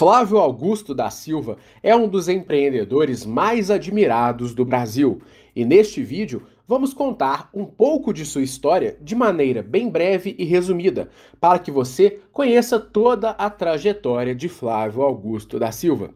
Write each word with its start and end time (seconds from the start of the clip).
Flávio 0.00 0.38
Augusto 0.38 0.94
da 0.94 1.10
Silva 1.10 1.58
é 1.82 1.94
um 1.94 2.08
dos 2.08 2.26
empreendedores 2.26 3.26
mais 3.26 3.70
admirados 3.70 4.54
do 4.54 4.64
Brasil 4.64 5.20
e 5.54 5.62
neste 5.62 6.02
vídeo 6.02 6.44
vamos 6.66 6.94
contar 6.94 7.50
um 7.52 7.66
pouco 7.66 8.10
de 8.10 8.24
sua 8.24 8.40
história 8.40 8.96
de 9.02 9.14
maneira 9.14 9.62
bem 9.62 9.90
breve 9.90 10.34
e 10.38 10.44
resumida, 10.46 11.10
para 11.38 11.58
que 11.58 11.70
você 11.70 12.18
conheça 12.32 12.80
toda 12.80 13.32
a 13.32 13.50
trajetória 13.50 14.34
de 14.34 14.48
Flávio 14.48 15.02
Augusto 15.02 15.58
da 15.58 15.70
Silva. 15.70 16.14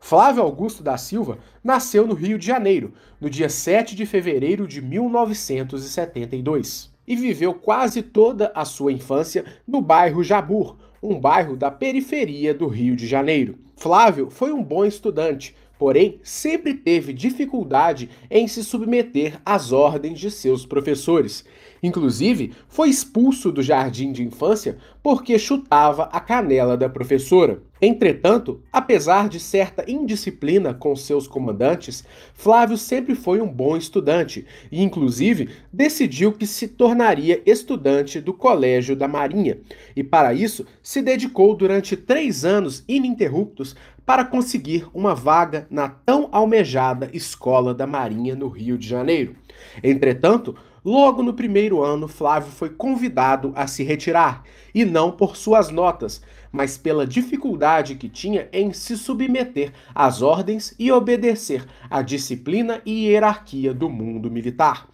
Flávio 0.00 0.42
Augusto 0.42 0.82
da 0.82 0.96
Silva 0.96 1.36
nasceu 1.62 2.06
no 2.06 2.14
Rio 2.14 2.38
de 2.38 2.46
Janeiro, 2.46 2.94
no 3.20 3.28
dia 3.28 3.50
7 3.50 3.94
de 3.94 4.06
fevereiro 4.06 4.66
de 4.66 4.80
1972, 4.80 6.90
e 7.06 7.14
viveu 7.14 7.52
quase 7.52 8.00
toda 8.00 8.50
a 8.54 8.64
sua 8.64 8.90
infância 8.90 9.44
no 9.68 9.82
bairro 9.82 10.24
Jabur, 10.24 10.78
um 11.02 11.18
bairro 11.18 11.56
da 11.56 11.70
periferia 11.70 12.52
do 12.52 12.66
Rio 12.66 12.96
de 12.96 13.06
Janeiro. 13.06 13.58
Flávio 13.76 14.30
foi 14.30 14.52
um 14.52 14.62
bom 14.62 14.84
estudante, 14.84 15.54
porém 15.78 16.18
sempre 16.22 16.74
teve 16.74 17.12
dificuldade 17.12 18.08
em 18.30 18.48
se 18.48 18.64
submeter 18.64 19.40
às 19.44 19.72
ordens 19.72 20.18
de 20.18 20.30
seus 20.30 20.64
professores. 20.64 21.44
Inclusive, 21.86 22.52
foi 22.68 22.88
expulso 22.88 23.52
do 23.52 23.62
jardim 23.62 24.10
de 24.10 24.20
infância 24.20 24.76
porque 25.04 25.38
chutava 25.38 26.08
a 26.10 26.18
canela 26.18 26.76
da 26.76 26.88
professora. 26.88 27.62
Entretanto, 27.80 28.60
apesar 28.72 29.28
de 29.28 29.38
certa 29.38 29.88
indisciplina 29.88 30.74
com 30.74 30.96
seus 30.96 31.28
comandantes, 31.28 32.02
Flávio 32.34 32.76
sempre 32.76 33.14
foi 33.14 33.40
um 33.40 33.46
bom 33.46 33.76
estudante 33.76 34.44
e, 34.72 34.82
inclusive, 34.82 35.50
decidiu 35.72 36.32
que 36.32 36.44
se 36.44 36.66
tornaria 36.66 37.40
estudante 37.46 38.20
do 38.20 38.34
Colégio 38.34 38.96
da 38.96 39.06
Marinha. 39.06 39.58
E, 39.94 40.02
para 40.02 40.34
isso, 40.34 40.66
se 40.82 41.00
dedicou 41.00 41.54
durante 41.54 41.96
três 41.96 42.44
anos 42.44 42.82
ininterruptos 42.88 43.76
para 44.04 44.24
conseguir 44.24 44.88
uma 44.92 45.14
vaga 45.14 45.68
na 45.70 45.88
tão 45.88 46.28
almejada 46.32 47.10
Escola 47.12 47.72
da 47.72 47.86
Marinha 47.86 48.34
no 48.34 48.48
Rio 48.48 48.76
de 48.76 48.88
Janeiro. 48.88 49.36
Entretanto, 49.82 50.56
logo 50.86 51.20
no 51.20 51.34
primeiro 51.34 51.82
ano, 51.82 52.06
Flávio 52.06 52.52
foi 52.52 52.70
convidado 52.70 53.52
a 53.56 53.66
se 53.66 53.82
retirar, 53.82 54.44
e 54.72 54.84
não 54.84 55.10
por 55.10 55.36
suas 55.36 55.68
notas, 55.68 56.22
mas 56.52 56.78
pela 56.78 57.04
dificuldade 57.04 57.96
que 57.96 58.08
tinha 58.08 58.48
em 58.52 58.72
se 58.72 58.96
submeter 58.96 59.72
às 59.92 60.22
ordens 60.22 60.72
e 60.78 60.92
obedecer 60.92 61.66
à 61.90 62.02
disciplina 62.02 62.80
e 62.86 63.08
hierarquia 63.08 63.74
do 63.74 63.90
mundo 63.90 64.30
militar. 64.30 64.88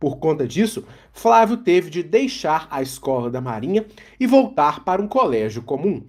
Por 0.00 0.18
conta 0.18 0.48
disso, 0.48 0.84
Flávio 1.12 1.58
teve 1.58 1.90
de 1.90 2.02
deixar 2.02 2.66
a 2.68 2.82
escola 2.82 3.30
da 3.30 3.40
Marinha 3.40 3.86
e 4.18 4.26
voltar 4.26 4.84
para 4.84 5.00
um 5.00 5.06
colégio 5.06 5.62
comum. 5.62 6.02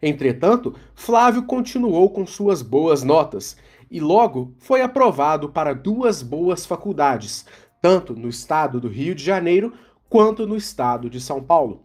Entretanto, 0.00 0.74
Flávio 0.94 1.42
continuou 1.42 2.08
com 2.08 2.26
suas 2.26 2.62
boas 2.62 3.02
notas 3.02 3.54
e 3.90 4.00
logo 4.00 4.54
foi 4.58 4.82
aprovado 4.82 5.48
para 5.48 5.74
duas 5.74 6.22
boas 6.22 6.66
faculdades, 6.66 7.44
tanto 7.80 8.14
no 8.14 8.28
estado 8.28 8.80
do 8.80 8.88
Rio 8.88 9.14
de 9.14 9.24
Janeiro 9.24 9.72
quanto 10.08 10.46
no 10.46 10.56
estado 10.56 11.08
de 11.08 11.20
São 11.20 11.42
Paulo. 11.42 11.82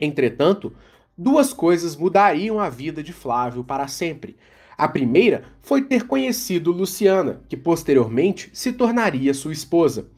Entretanto, 0.00 0.72
duas 1.16 1.52
coisas 1.52 1.96
mudariam 1.96 2.58
a 2.58 2.68
vida 2.68 3.02
de 3.02 3.12
Flávio 3.12 3.64
para 3.64 3.88
sempre. 3.88 4.36
A 4.76 4.88
primeira 4.88 5.44
foi 5.62 5.82
ter 5.82 6.06
conhecido 6.06 6.72
Luciana, 6.72 7.42
que 7.48 7.56
posteriormente 7.56 8.50
se 8.52 8.72
tornaria 8.72 9.32
sua 9.32 9.52
esposa. 9.52 10.08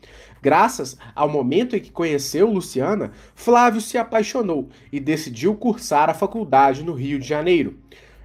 Graças 0.41 0.97
ao 1.15 1.29
momento 1.29 1.77
em 1.77 1.81
que 1.81 1.91
conheceu 1.91 2.51
Luciana, 2.51 3.13
Flávio 3.35 3.81
se 3.81 3.99
apaixonou 3.99 4.71
e 4.91 4.99
decidiu 4.99 5.55
cursar 5.55 6.09
a 6.09 6.15
faculdade 6.15 6.83
no 6.83 6.95
Rio 6.95 7.19
de 7.19 7.27
Janeiro. 7.27 7.79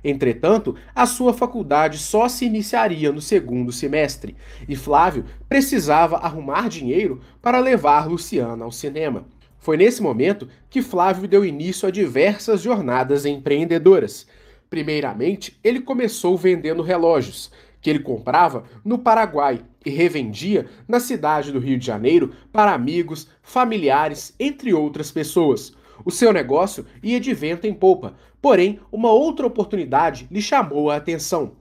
Entretanto, 0.03 0.75
a 0.95 1.05
sua 1.05 1.33
faculdade 1.33 1.97
só 1.97 2.27
se 2.27 2.45
iniciaria 2.45 3.11
no 3.11 3.21
segundo 3.21 3.71
semestre, 3.71 4.35
e 4.67 4.75
Flávio 4.75 5.25
precisava 5.47 6.17
arrumar 6.17 6.69
dinheiro 6.69 7.21
para 7.41 7.59
levar 7.59 8.07
Luciana 8.07 8.65
ao 8.65 8.71
cinema. 8.71 9.25
Foi 9.59 9.77
nesse 9.77 10.01
momento 10.01 10.47
que 10.69 10.81
Flávio 10.81 11.27
deu 11.27 11.45
início 11.45 11.87
a 11.87 11.91
diversas 11.91 12.61
jornadas 12.61 13.27
empreendedoras. 13.27 14.25
Primeiramente, 14.71 15.59
ele 15.63 15.79
começou 15.79 16.35
vendendo 16.35 16.81
relógios, 16.81 17.51
que 17.79 17.89
ele 17.89 17.99
comprava 17.99 18.63
no 18.83 18.97
Paraguai 18.97 19.61
e 19.85 19.89
revendia 19.89 20.67
na 20.87 20.99
cidade 20.99 21.51
do 21.51 21.59
Rio 21.59 21.77
de 21.77 21.85
Janeiro 21.85 22.31
para 22.51 22.73
amigos, 22.73 23.27
familiares, 23.43 24.33
entre 24.39 24.73
outras 24.73 25.11
pessoas. 25.11 25.73
O 26.03 26.09
seu 26.09 26.33
negócio 26.33 26.85
ia 27.03 27.19
de 27.19 27.33
vento 27.33 27.67
em 27.67 27.73
polpa, 27.73 28.15
porém, 28.41 28.79
uma 28.91 29.11
outra 29.11 29.45
oportunidade 29.45 30.27
lhe 30.31 30.41
chamou 30.41 30.89
a 30.89 30.95
atenção. 30.95 31.53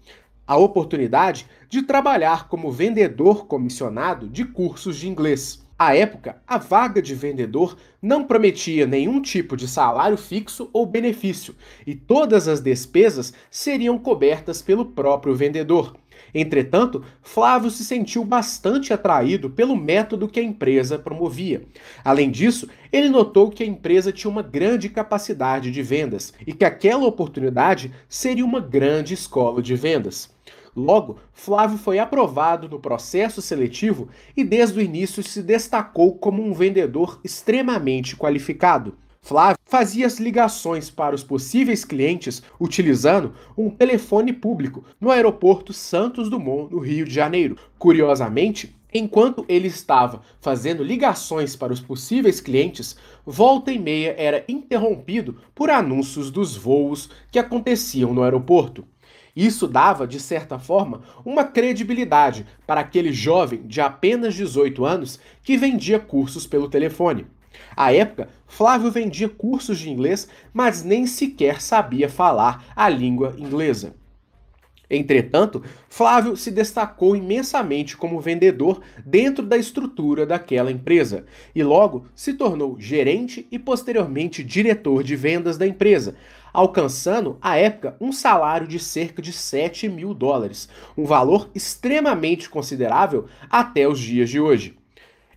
A 0.46 0.56
oportunidade 0.56 1.46
de 1.68 1.82
trabalhar 1.82 2.48
como 2.48 2.72
vendedor 2.72 3.46
comissionado 3.46 4.28
de 4.28 4.44
cursos 4.44 4.96
de 4.96 5.08
inglês. 5.08 5.64
À 5.78 5.96
época, 5.96 6.42
a 6.46 6.58
vaga 6.58 7.00
de 7.00 7.14
vendedor 7.14 7.76
não 8.02 8.24
prometia 8.24 8.86
nenhum 8.86 9.22
tipo 9.22 9.56
de 9.56 9.66
salário 9.66 10.16
fixo 10.16 10.68
ou 10.72 10.84
benefício, 10.84 11.54
e 11.86 11.94
todas 11.94 12.48
as 12.48 12.60
despesas 12.60 13.32
seriam 13.50 13.98
cobertas 13.98 14.60
pelo 14.60 14.84
próprio 14.84 15.34
vendedor. 15.34 15.96
Entretanto, 16.34 17.04
Flávio 17.22 17.70
se 17.70 17.84
sentiu 17.84 18.24
bastante 18.24 18.92
atraído 18.92 19.50
pelo 19.50 19.76
método 19.76 20.28
que 20.28 20.40
a 20.40 20.42
empresa 20.42 20.98
promovia. 20.98 21.62
Além 22.04 22.30
disso, 22.30 22.68
ele 22.92 23.08
notou 23.08 23.50
que 23.50 23.62
a 23.62 23.66
empresa 23.66 24.12
tinha 24.12 24.30
uma 24.30 24.42
grande 24.42 24.88
capacidade 24.88 25.70
de 25.70 25.82
vendas 25.82 26.32
e 26.46 26.52
que 26.52 26.64
aquela 26.64 27.06
oportunidade 27.06 27.92
seria 28.08 28.44
uma 28.44 28.60
grande 28.60 29.14
escola 29.14 29.62
de 29.62 29.74
vendas. 29.74 30.30
Logo, 30.74 31.18
Flávio 31.32 31.78
foi 31.78 31.98
aprovado 31.98 32.68
no 32.68 32.78
processo 32.78 33.42
seletivo 33.42 34.08
e 34.36 34.44
desde 34.44 34.78
o 34.78 34.82
início 34.82 35.22
se 35.22 35.42
destacou 35.42 36.14
como 36.16 36.42
um 36.42 36.52
vendedor 36.52 37.20
extremamente 37.24 38.16
qualificado. 38.16 38.94
Flávio 39.30 39.58
fazia 39.64 40.08
as 40.08 40.18
ligações 40.18 40.90
para 40.90 41.14
os 41.14 41.22
possíveis 41.22 41.84
clientes 41.84 42.42
utilizando 42.58 43.32
um 43.56 43.70
telefone 43.70 44.32
público 44.32 44.84
no 45.00 45.08
aeroporto 45.08 45.72
Santos 45.72 46.28
Dumont, 46.28 46.74
no 46.74 46.80
Rio 46.80 47.04
de 47.04 47.14
Janeiro. 47.14 47.56
Curiosamente, 47.78 48.74
enquanto 48.92 49.44
ele 49.48 49.68
estava 49.68 50.22
fazendo 50.40 50.82
ligações 50.82 51.54
para 51.54 51.72
os 51.72 51.80
possíveis 51.80 52.40
clientes, 52.40 52.96
volta 53.24 53.70
e 53.70 53.78
meia 53.78 54.16
era 54.18 54.44
interrompido 54.48 55.36
por 55.54 55.70
anúncios 55.70 56.28
dos 56.28 56.56
voos 56.56 57.08
que 57.30 57.38
aconteciam 57.38 58.12
no 58.12 58.24
aeroporto. 58.24 58.84
Isso 59.36 59.68
dava, 59.68 60.08
de 60.08 60.18
certa 60.18 60.58
forma, 60.58 61.02
uma 61.24 61.44
credibilidade 61.44 62.44
para 62.66 62.80
aquele 62.80 63.12
jovem 63.12 63.62
de 63.62 63.80
apenas 63.80 64.34
18 64.34 64.84
anos 64.84 65.20
que 65.40 65.56
vendia 65.56 66.00
cursos 66.00 66.48
pelo 66.48 66.68
telefone. 66.68 67.26
À 67.76 67.92
época, 67.92 68.28
Flávio 68.46 68.90
vendia 68.90 69.28
cursos 69.28 69.78
de 69.78 69.90
inglês, 69.90 70.28
mas 70.52 70.82
nem 70.82 71.06
sequer 71.06 71.60
sabia 71.60 72.08
falar 72.08 72.64
a 72.74 72.88
língua 72.88 73.34
inglesa. 73.38 73.94
Entretanto, 74.90 75.62
Flávio 75.88 76.36
se 76.36 76.50
destacou 76.50 77.14
imensamente 77.14 77.96
como 77.96 78.20
vendedor 78.20 78.80
dentro 79.06 79.46
da 79.46 79.56
estrutura 79.56 80.26
daquela 80.26 80.72
empresa 80.72 81.24
e 81.54 81.62
logo 81.62 82.06
se 82.12 82.34
tornou 82.34 82.76
gerente 82.80 83.46
e 83.52 83.58
posteriormente 83.58 84.42
diretor 84.42 85.04
de 85.04 85.14
vendas 85.14 85.56
da 85.56 85.64
empresa, 85.64 86.16
alcançando, 86.52 87.38
à 87.40 87.56
época, 87.56 87.96
um 88.00 88.10
salário 88.10 88.66
de 88.66 88.80
cerca 88.80 89.22
de 89.22 89.32
7 89.32 89.88
mil 89.88 90.12
dólares, 90.12 90.68
um 90.98 91.04
valor 91.04 91.48
extremamente 91.54 92.50
considerável 92.50 93.26
até 93.48 93.86
os 93.86 94.00
dias 94.00 94.28
de 94.28 94.40
hoje. 94.40 94.79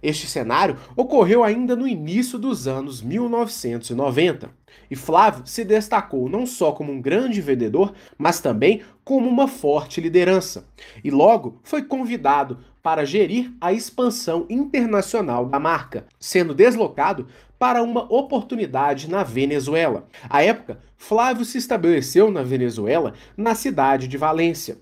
Este 0.04 0.28
cenário 0.28 0.76
ocorreu 0.98 1.46
ainda 1.46 1.78
no 1.78 1.88
início 1.88 2.38
dos 2.38 2.68
anos 2.68 3.02
1990, 3.02 4.50
e 4.92 4.96
Flávio 4.98 5.44
se 5.46 5.64
destacou 5.64 6.28
não 6.28 6.46
só 6.46 6.74
como 6.74 6.92
um 6.92 7.02
grande 7.02 7.40
vendedor, 7.40 7.94
mas 8.18 8.42
também 8.42 8.82
como 9.06 9.30
uma 9.30 9.48
forte 9.48 10.02
liderança, 10.02 10.68
e 11.02 11.10
logo 11.10 11.62
foi 11.64 11.84
convidado 11.84 12.60
para 12.82 13.06
gerir 13.06 13.54
a 13.62 13.72
expansão 13.72 14.46
internacional 14.50 15.46
da 15.46 15.58
marca, 15.58 16.06
sendo 16.20 16.54
deslocado 16.54 17.26
para 17.58 17.82
uma 17.82 18.04
oportunidade 18.14 19.10
na 19.10 19.24
Venezuela. 19.24 20.06
À 20.30 20.44
época, 20.44 20.80
Flávio 20.98 21.46
se 21.46 21.58
estabeleceu 21.58 22.30
na 22.30 22.44
Venezuela, 22.44 23.14
na 23.38 23.56
cidade 23.56 24.06
de 24.06 24.18
Valência, 24.18 24.80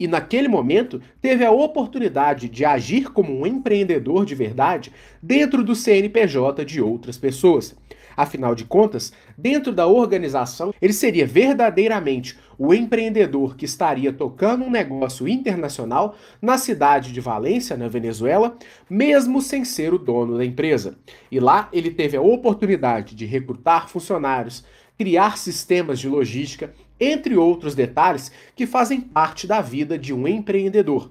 e 0.00 0.08
naquele 0.08 0.48
momento 0.48 1.00
teve 1.20 1.44
a 1.44 1.50
oportunidade 1.50 2.48
de 2.48 2.64
agir 2.64 3.12
como 3.12 3.38
um 3.38 3.46
empreendedor 3.46 4.24
de 4.24 4.34
verdade 4.34 4.90
dentro 5.22 5.62
do 5.62 5.76
CNPJ 5.76 6.64
de 6.64 6.80
outras 6.80 7.18
pessoas. 7.18 7.76
Afinal 8.16 8.54
de 8.54 8.64
contas, 8.64 9.12
dentro 9.36 9.72
da 9.72 9.86
organização, 9.86 10.74
ele 10.80 10.92
seria 10.92 11.26
verdadeiramente 11.26 12.38
o 12.58 12.74
empreendedor 12.74 13.56
que 13.56 13.64
estaria 13.64 14.12
tocando 14.12 14.64
um 14.64 14.70
negócio 14.70 15.28
internacional 15.28 16.16
na 16.40 16.58
cidade 16.58 17.12
de 17.12 17.20
Valência, 17.20 17.76
na 17.76 17.88
Venezuela, 17.88 18.56
mesmo 18.88 19.40
sem 19.40 19.64
ser 19.64 19.94
o 19.94 19.98
dono 19.98 20.36
da 20.36 20.44
empresa. 20.44 20.98
E 21.30 21.38
lá 21.40 21.68
ele 21.72 21.90
teve 21.90 22.16
a 22.16 22.22
oportunidade 22.22 23.14
de 23.14 23.24
recrutar 23.24 23.88
funcionários, 23.88 24.64
criar 24.98 25.38
sistemas 25.38 25.98
de 25.98 26.08
logística, 26.08 26.74
entre 27.00 27.36
outros 27.36 27.74
detalhes 27.74 28.30
que 28.54 28.66
fazem 28.66 29.00
parte 29.00 29.46
da 29.46 29.60
vida 29.60 29.98
de 29.98 30.12
um 30.12 30.28
empreendedor. 30.28 31.10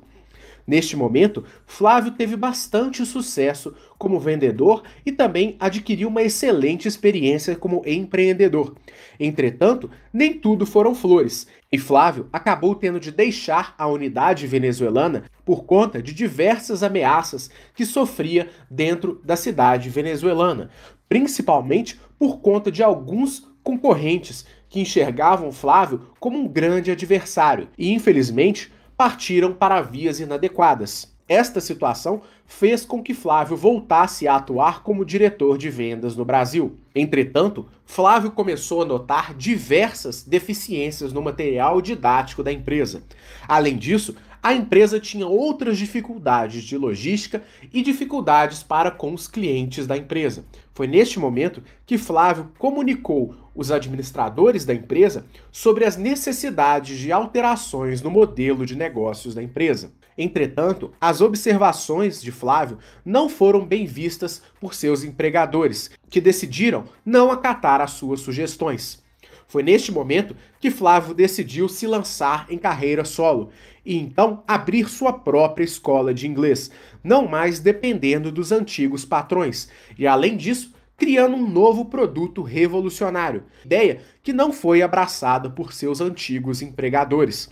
Neste 0.70 0.96
momento, 0.96 1.44
Flávio 1.66 2.12
teve 2.12 2.36
bastante 2.36 3.04
sucesso 3.04 3.74
como 3.98 4.20
vendedor 4.20 4.84
e 5.04 5.12
também 5.12 5.56
adquiriu 5.60 6.10
uma 6.10 6.22
excelente 6.22 6.88
experiência 6.88 7.56
como 7.56 7.82
empreendedor. 7.88 8.76
Entretanto, 9.20 9.90
nem 10.14 10.32
tudo 10.32 10.68
foram 10.68 10.94
flores, 10.94 11.48
e 11.72 11.80
Flávio 11.80 12.30
acabou 12.32 12.76
tendo 12.76 13.00
de 13.00 13.12
deixar 13.12 13.74
a 13.80 13.88
unidade 13.88 14.46
venezuelana 14.46 15.24
por 15.44 15.64
conta 15.64 16.04
de 16.04 16.14
diversas 16.14 16.84
ameaças 16.84 17.50
que 17.74 17.84
sofria 17.84 18.48
dentro 18.70 19.20
da 19.26 19.36
cidade 19.36 19.90
venezuelana, 19.90 20.70
principalmente 21.08 22.00
por 22.20 22.42
conta 22.42 22.72
de 22.72 22.84
alguns 22.84 23.48
concorrentes 23.64 24.46
que 24.70 24.80
enxergavam 24.80 25.52
Flávio 25.52 26.10
como 26.20 26.38
um 26.38 26.48
grande 26.48 26.92
adversário 26.92 27.68
e, 27.78 27.92
infelizmente, 27.92 28.72
partiram 28.96 29.54
para 29.54 29.82
vias 29.82 30.20
inadequadas. 30.20 31.14
Esta 31.28 31.62
situação 31.62 32.22
fez 32.48 32.84
com 32.84 33.04
que 33.04 33.14
Flávio 33.14 33.56
voltasse 33.56 34.28
a 34.28 34.36
atuar 34.36 34.82
como 34.82 35.06
diretor 35.06 35.60
de 35.60 35.70
vendas 35.70 36.16
no 36.16 36.26
Brasil. 36.26 36.78
Entretanto, 36.96 37.68
Flávio 37.86 38.32
começou 38.32 38.82
a 38.82 38.86
notar 38.86 39.36
diversas 39.36 40.24
deficiências 40.24 41.14
no 41.14 41.22
material 41.22 41.82
didático 41.82 42.44
da 42.44 42.52
empresa. 42.52 43.04
Além 43.48 43.78
disso, 43.78 44.16
a 44.42 44.54
empresa 44.54 45.00
tinha 45.00 45.28
outras 45.28 45.78
dificuldades 45.78 46.64
de 46.64 46.78
logística 46.78 47.44
e 47.74 47.82
dificuldades 47.82 48.64
para 48.64 48.90
com 48.90 49.14
os 49.14 49.28
clientes 49.28 49.86
da 49.86 49.98
empresa. 49.98 50.46
Foi 50.74 50.88
neste 50.88 51.20
momento 51.20 51.62
que 51.86 51.98
Flávio 51.98 52.52
comunicou 52.58 53.36
os 53.54 53.70
administradores 53.70 54.64
da 54.64 54.74
empresa 54.74 55.26
sobre 55.52 55.84
as 55.84 55.98
necessidades 55.98 56.98
de 56.98 57.12
alterações 57.12 58.02
no 58.02 58.10
modelo 58.10 58.66
de 58.66 58.78
negócios 58.78 59.36
da 59.36 59.44
empresa. 59.44 59.92
Entretanto, 60.18 60.92
as 61.00 61.20
observações 61.22 62.22
de 62.22 62.32
Flávio 62.32 62.78
não 63.06 63.30
foram 63.30 63.66
bem 63.66 63.86
vistas 63.86 64.42
por 64.60 64.74
seus 64.74 65.04
empregadores, 65.04 65.92
que 66.10 66.22
decidiram 66.22 66.86
não 67.06 67.32
acatar 67.32 67.82
as 67.82 67.92
suas 67.92 68.22
sugestões. 68.22 69.04
Foi 69.50 69.64
neste 69.64 69.92
momento 69.92 70.36
que 70.60 70.70
Flávio 70.70 71.14
decidiu 71.14 71.68
se 71.68 71.88
lançar 71.88 72.46
em 72.52 72.58
carreira 72.58 73.04
solo 73.04 73.50
e 73.84 73.98
então 73.98 74.44
abrir 74.48 74.88
sua 74.88 75.12
própria 75.12 75.64
escola 75.64 76.14
de 76.14 76.28
inglês, 76.28 76.70
não 77.04 77.28
mais 77.28 77.60
dependendo 77.60 78.32
dos 78.32 78.52
antigos 78.52 79.04
patrões, 79.04 79.68
e 79.98 80.06
além 80.06 80.38
disso, 80.38 80.72
criando 80.96 81.36
um 81.36 81.50
novo 81.50 81.86
produto 81.86 82.44
revolucionário, 82.44 83.44
ideia 83.66 84.02
que 84.22 84.32
não 84.32 84.54
foi 84.54 84.84
abraçada 84.84 85.50
por 85.50 85.74
seus 85.74 86.00
antigos 86.00 86.62
empregadores. 86.62 87.50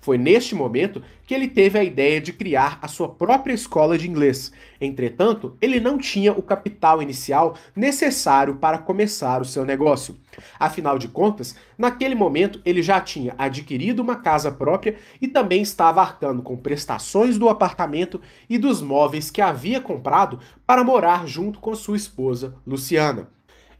Foi 0.00 0.16
neste 0.16 0.54
momento 0.54 1.02
que 1.26 1.34
ele 1.34 1.46
teve 1.46 1.78
a 1.78 1.84
ideia 1.84 2.20
de 2.20 2.32
criar 2.32 2.78
a 2.80 2.88
sua 2.88 3.08
própria 3.08 3.52
escola 3.52 3.98
de 3.98 4.08
inglês. 4.08 4.50
Entretanto, 4.80 5.56
ele 5.60 5.78
não 5.78 5.98
tinha 5.98 6.32
o 6.32 6.42
capital 6.42 7.02
inicial 7.02 7.54
necessário 7.76 8.56
para 8.56 8.78
começar 8.78 9.42
o 9.42 9.44
seu 9.44 9.64
negócio. 9.64 10.16
Afinal 10.58 10.98
de 10.98 11.08
contas, 11.08 11.54
naquele 11.76 12.14
momento 12.14 12.60
ele 12.64 12.82
já 12.82 13.00
tinha 13.00 13.34
adquirido 13.36 14.00
uma 14.00 14.16
casa 14.16 14.50
própria 14.50 14.96
e 15.20 15.28
também 15.28 15.60
estava 15.60 16.00
arcando 16.00 16.42
com 16.42 16.56
prestações 16.56 17.38
do 17.38 17.48
apartamento 17.48 18.20
e 18.48 18.56
dos 18.56 18.80
móveis 18.80 19.30
que 19.30 19.42
havia 19.42 19.80
comprado 19.80 20.40
para 20.66 20.82
morar 20.82 21.26
junto 21.26 21.58
com 21.58 21.74
sua 21.74 21.96
esposa, 21.96 22.54
Luciana. 22.66 23.28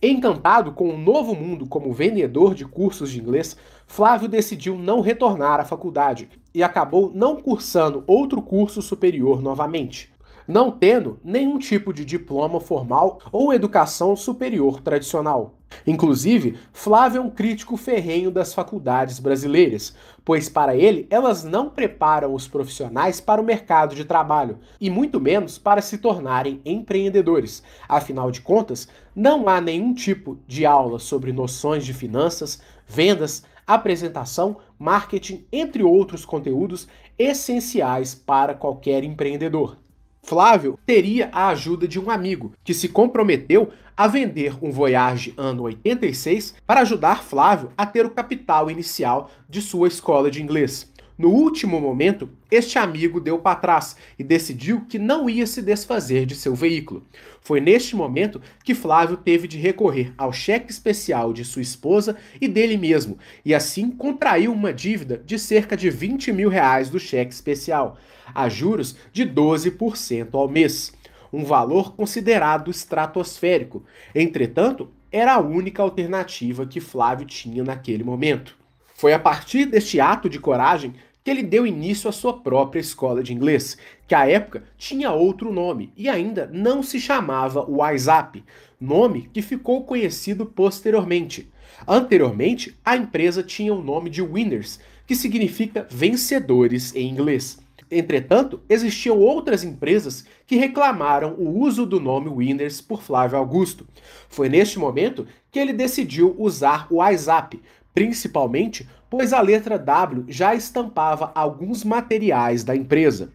Encantado 0.02 0.73
com 0.73 0.88
um 0.88 0.99
novo 0.99 1.35
mundo 1.35 1.67
como 1.67 1.93
vendedor 1.93 2.55
de 2.55 2.64
cursos 2.64 3.11
de 3.11 3.20
inglês, 3.20 3.55
Flávio 3.87 4.29
decidiu 4.29 4.75
não 4.75 5.02
retornar 5.02 5.61
à 5.61 5.64
faculdade 5.64 6.26
e 6.55 6.62
acabou 6.62 7.12
não 7.14 7.37
cursando 7.37 8.02
outro 8.06 8.41
curso 8.41 8.81
superior 8.81 9.43
novamente, 9.43 10.11
não 10.47 10.71
tendo 10.71 11.19
nenhum 11.25 11.59
tipo 11.59 11.93
de 11.93 12.05
diploma 12.05 12.61
formal 12.61 13.21
ou 13.31 13.53
educação 13.53 14.15
superior 14.17 14.81
tradicional. 14.81 15.55
Inclusive, 15.87 16.59
Flávio 16.73 17.19
é 17.19 17.25
um 17.25 17.31
crítico 17.31 17.77
ferrenho 17.77 18.31
das 18.31 18.53
faculdades 18.53 19.19
brasileiras, 19.19 19.95
pois 20.25 20.49
para 20.49 20.75
ele 20.75 21.07
elas 21.11 21.45
não 21.45 21.71
preparam 21.71 22.35
os 22.35 22.49
profissionais 22.49 23.21
para 23.21 23.41
o 23.41 23.45
mercado 23.45 23.95
de 23.95 24.05
trabalho 24.05 24.59
e 24.81 24.91
muito 24.91 25.21
menos 25.21 25.59
para 25.59 25.81
se 25.81 25.99
tornarem 25.99 26.61
empreendedores. 26.65 27.63
Afinal 27.89 28.31
de 28.31 28.41
contas, 28.41 28.89
não 29.15 29.49
há 29.49 29.61
nenhum 29.61 29.95
tipo 29.95 30.39
de 30.47 30.67
aula 30.67 30.99
sobre 30.99 31.33
noções 31.33 31.85
de 31.85 31.95
finanças, 31.95 32.61
vendas, 32.87 33.45
apresentação, 33.67 34.57
marketing, 34.79 35.45
entre 35.53 35.83
outros 35.83 36.25
conteúdos 36.25 36.89
essenciais 37.17 38.15
para 38.15 38.55
qualquer 38.55 39.05
empreendedor. 39.05 39.77
Flávio 40.22 40.78
teria 40.87 41.28
a 41.32 41.49
ajuda 41.49 41.88
de 41.88 41.99
um 41.99 42.11
amigo 42.11 42.52
que 42.62 42.75
se 42.75 42.88
comprometeu 42.88 43.70
a 43.96 44.06
vender 44.06 44.56
um 44.62 44.70
Voyage 44.70 45.34
ano 45.37 45.64
86 45.64 46.55
para 46.67 46.81
ajudar 46.81 47.22
Flávio 47.22 47.70
a 47.76 47.84
ter 47.84 48.06
o 48.06 48.11
capital 48.11 48.70
inicial 48.70 49.31
de 49.49 49.61
sua 49.61 49.88
escola 49.88 50.31
de 50.31 50.43
inglês. 50.43 50.90
No 51.20 51.28
último 51.28 51.78
momento, 51.78 52.31
este 52.50 52.78
amigo 52.78 53.20
deu 53.20 53.38
para 53.38 53.55
trás 53.55 53.94
e 54.19 54.25
decidiu 54.25 54.87
que 54.88 54.99
não 54.99 55.28
ia 55.28 55.46
se 55.46 55.61
desfazer 55.61 56.25
de 56.25 56.34
seu 56.34 56.55
veículo. 56.55 57.05
Foi 57.43 57.61
neste 57.61 57.94
momento 57.94 58.40
que 58.64 58.75
Flávio 58.75 59.19
teve 59.19 59.46
de 59.46 59.58
recorrer 59.58 60.14
ao 60.17 60.32
cheque 60.32 60.72
especial 60.72 61.34
de 61.34 61.44
sua 61.44 61.61
esposa 61.61 62.17
e 62.40 62.49
dele 62.49 62.78
mesmo, 62.78 63.19
e 63.44 63.55
assim 63.55 63.90
contraiu 63.90 64.50
uma 64.50 64.72
dívida 64.72 65.22
de 65.22 65.38
cerca 65.38 65.76
de 65.76 65.90
20 65.90 66.32
mil 66.32 66.49
reais 66.49 66.88
do 66.88 66.99
cheque 66.99 67.34
especial, 67.34 67.99
a 68.34 68.49
juros 68.49 68.96
de 69.12 69.26
12% 69.26 70.28
ao 70.32 70.49
mês 70.49 70.90
um 71.31 71.44
valor 71.44 71.94
considerado 71.94 72.70
estratosférico. 72.70 73.84
Entretanto, 74.14 74.90
era 75.12 75.34
a 75.34 75.38
única 75.38 75.82
alternativa 75.82 76.64
que 76.64 76.81
Flávio 76.81 77.26
tinha 77.26 77.62
naquele 77.62 78.02
momento. 78.02 78.58
Foi 79.00 79.14
a 79.14 79.19
partir 79.19 79.64
deste 79.64 79.99
ato 79.99 80.28
de 80.28 80.38
coragem 80.38 80.94
que 81.22 81.31
ele 81.31 81.43
deu 81.43 81.67
início 81.67 82.08
à 82.08 82.12
sua 82.12 82.40
própria 82.40 82.81
escola 82.81 83.22
de 83.22 83.32
inglês, 83.32 83.76
que 84.08 84.14
à 84.14 84.28
época 84.28 84.64
tinha 84.76 85.12
outro 85.12 85.52
nome 85.52 85.93
e 85.96 86.08
ainda 86.08 86.49
não 86.52 86.82
se 86.82 86.99
chamava 86.99 87.69
WhatsApp, 87.69 88.43
nome 88.81 89.28
que 89.32 89.43
ficou 89.43 89.84
conhecido 89.84 90.46
posteriormente. 90.46 91.50
Anteriormente, 91.87 92.78
a 92.84 92.96
empresa 92.96 93.43
tinha 93.43 93.75
o 93.75 93.82
nome 93.82 94.11
de 94.11 94.22
Winners, 94.22 94.81
que 95.06 95.14
significa 95.14 95.87
vencedores 95.90 96.94
em 96.94 97.08
inglês. 97.08 97.58
Entretanto, 97.91 98.60
existiam 98.69 99.19
outras 99.19 99.65
empresas 99.65 100.24
que 100.46 100.55
reclamaram 100.55 101.34
o 101.34 101.58
uso 101.58 101.84
do 101.84 101.98
nome 101.98 102.29
Winners 102.29 102.81
por 102.81 103.03
Flávio 103.03 103.36
Augusto. 103.36 103.84
Foi 104.29 104.48
neste 104.48 104.79
momento 104.79 105.27
que 105.50 105.58
ele 105.58 105.72
decidiu 105.72 106.36
usar 106.39 106.86
o 106.89 106.96
WhatsApp, 106.96 107.60
principalmente 107.94 108.89
pois 109.11 109.32
a 109.32 109.41
letra 109.41 109.77
W 109.77 110.25
já 110.29 110.55
estampava 110.55 111.32
alguns 111.35 111.82
materiais 111.82 112.63
da 112.63 112.77
empresa. 112.77 113.32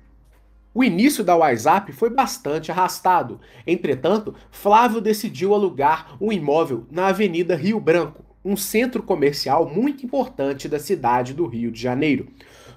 O 0.74 0.84
início 0.84 1.24
da 1.24 1.36
WhatsApp 1.36 1.92
foi 1.92 2.10
bastante 2.10 2.72
arrastado. 2.72 3.40
Entretanto, 3.68 4.34
Flávio 4.50 5.02
decidiu 5.02 5.54
alugar 5.54 6.16
um 6.20 6.32
imóvel 6.32 6.86
na 6.90 7.08
Avenida 7.08 7.56
Rio 7.56 7.80
Branco, 7.80 8.24
um 8.44 8.56
centro 8.56 9.04
comercial 9.04 9.70
muito 9.70 10.06
importante 10.06 10.70
da 10.70 10.80
cidade 10.80 11.34
do 11.34 11.46
Rio 11.46 11.72
de 11.72 11.82
Janeiro. 11.82 12.28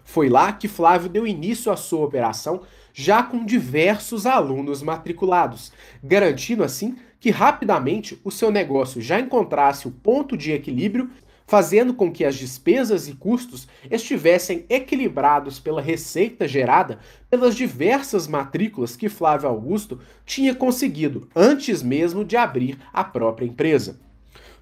Foi 0.05 0.29
lá 0.29 0.53
que 0.53 0.67
Flávio 0.67 1.09
deu 1.09 1.27
início 1.27 1.71
à 1.71 1.77
sua 1.77 2.05
operação, 2.05 2.63
já 2.93 3.23
com 3.23 3.45
diversos 3.45 4.27
alunos 4.27 4.83
matriculados, 4.83 5.73
garantindo 6.03 6.65
assim 6.65 6.97
que 7.21 7.31
rapidamente 7.31 8.19
o 8.25 8.31
seu 8.31 8.51
negócio 8.51 9.01
já 9.01 9.21
encontrasse 9.21 9.87
o 9.87 9.91
ponto 9.91 10.37
de 10.37 10.53
equilíbrio, 10.53 11.11
fazendo 11.49 11.95
com 11.95 12.13
que 12.13 12.25
as 12.25 12.37
despesas 12.37 13.09
e 13.09 13.15
custos 13.15 13.67
estivessem 13.91 14.67
equilibrados 14.69 15.59
pela 15.59 15.81
receita 15.81 16.47
gerada 16.47 17.01
pelas 17.29 17.57
diversas 17.57 18.29
matrículas 18.29 18.95
que 18.95 19.09
Flávio 19.09 19.49
Augusto 19.49 19.99
tinha 20.25 20.55
conseguido 20.55 21.27
antes 21.35 21.83
mesmo 21.83 22.25
de 22.25 22.37
abrir 22.37 22.79
a 22.93 23.03
própria 23.03 23.47
empresa. 23.47 23.99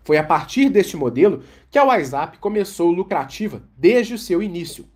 Foi 0.04 0.16
a 0.16 0.22
partir 0.22 0.70
deste 0.70 0.96
modelo 0.96 1.42
que 1.70 1.78
a 1.78 1.84
WhatsApp 1.84 2.38
começou 2.38 2.92
lucrativa 2.92 3.62
desde 3.76 4.14
o 4.14 4.18
seu 4.18 4.40
início 4.40 4.86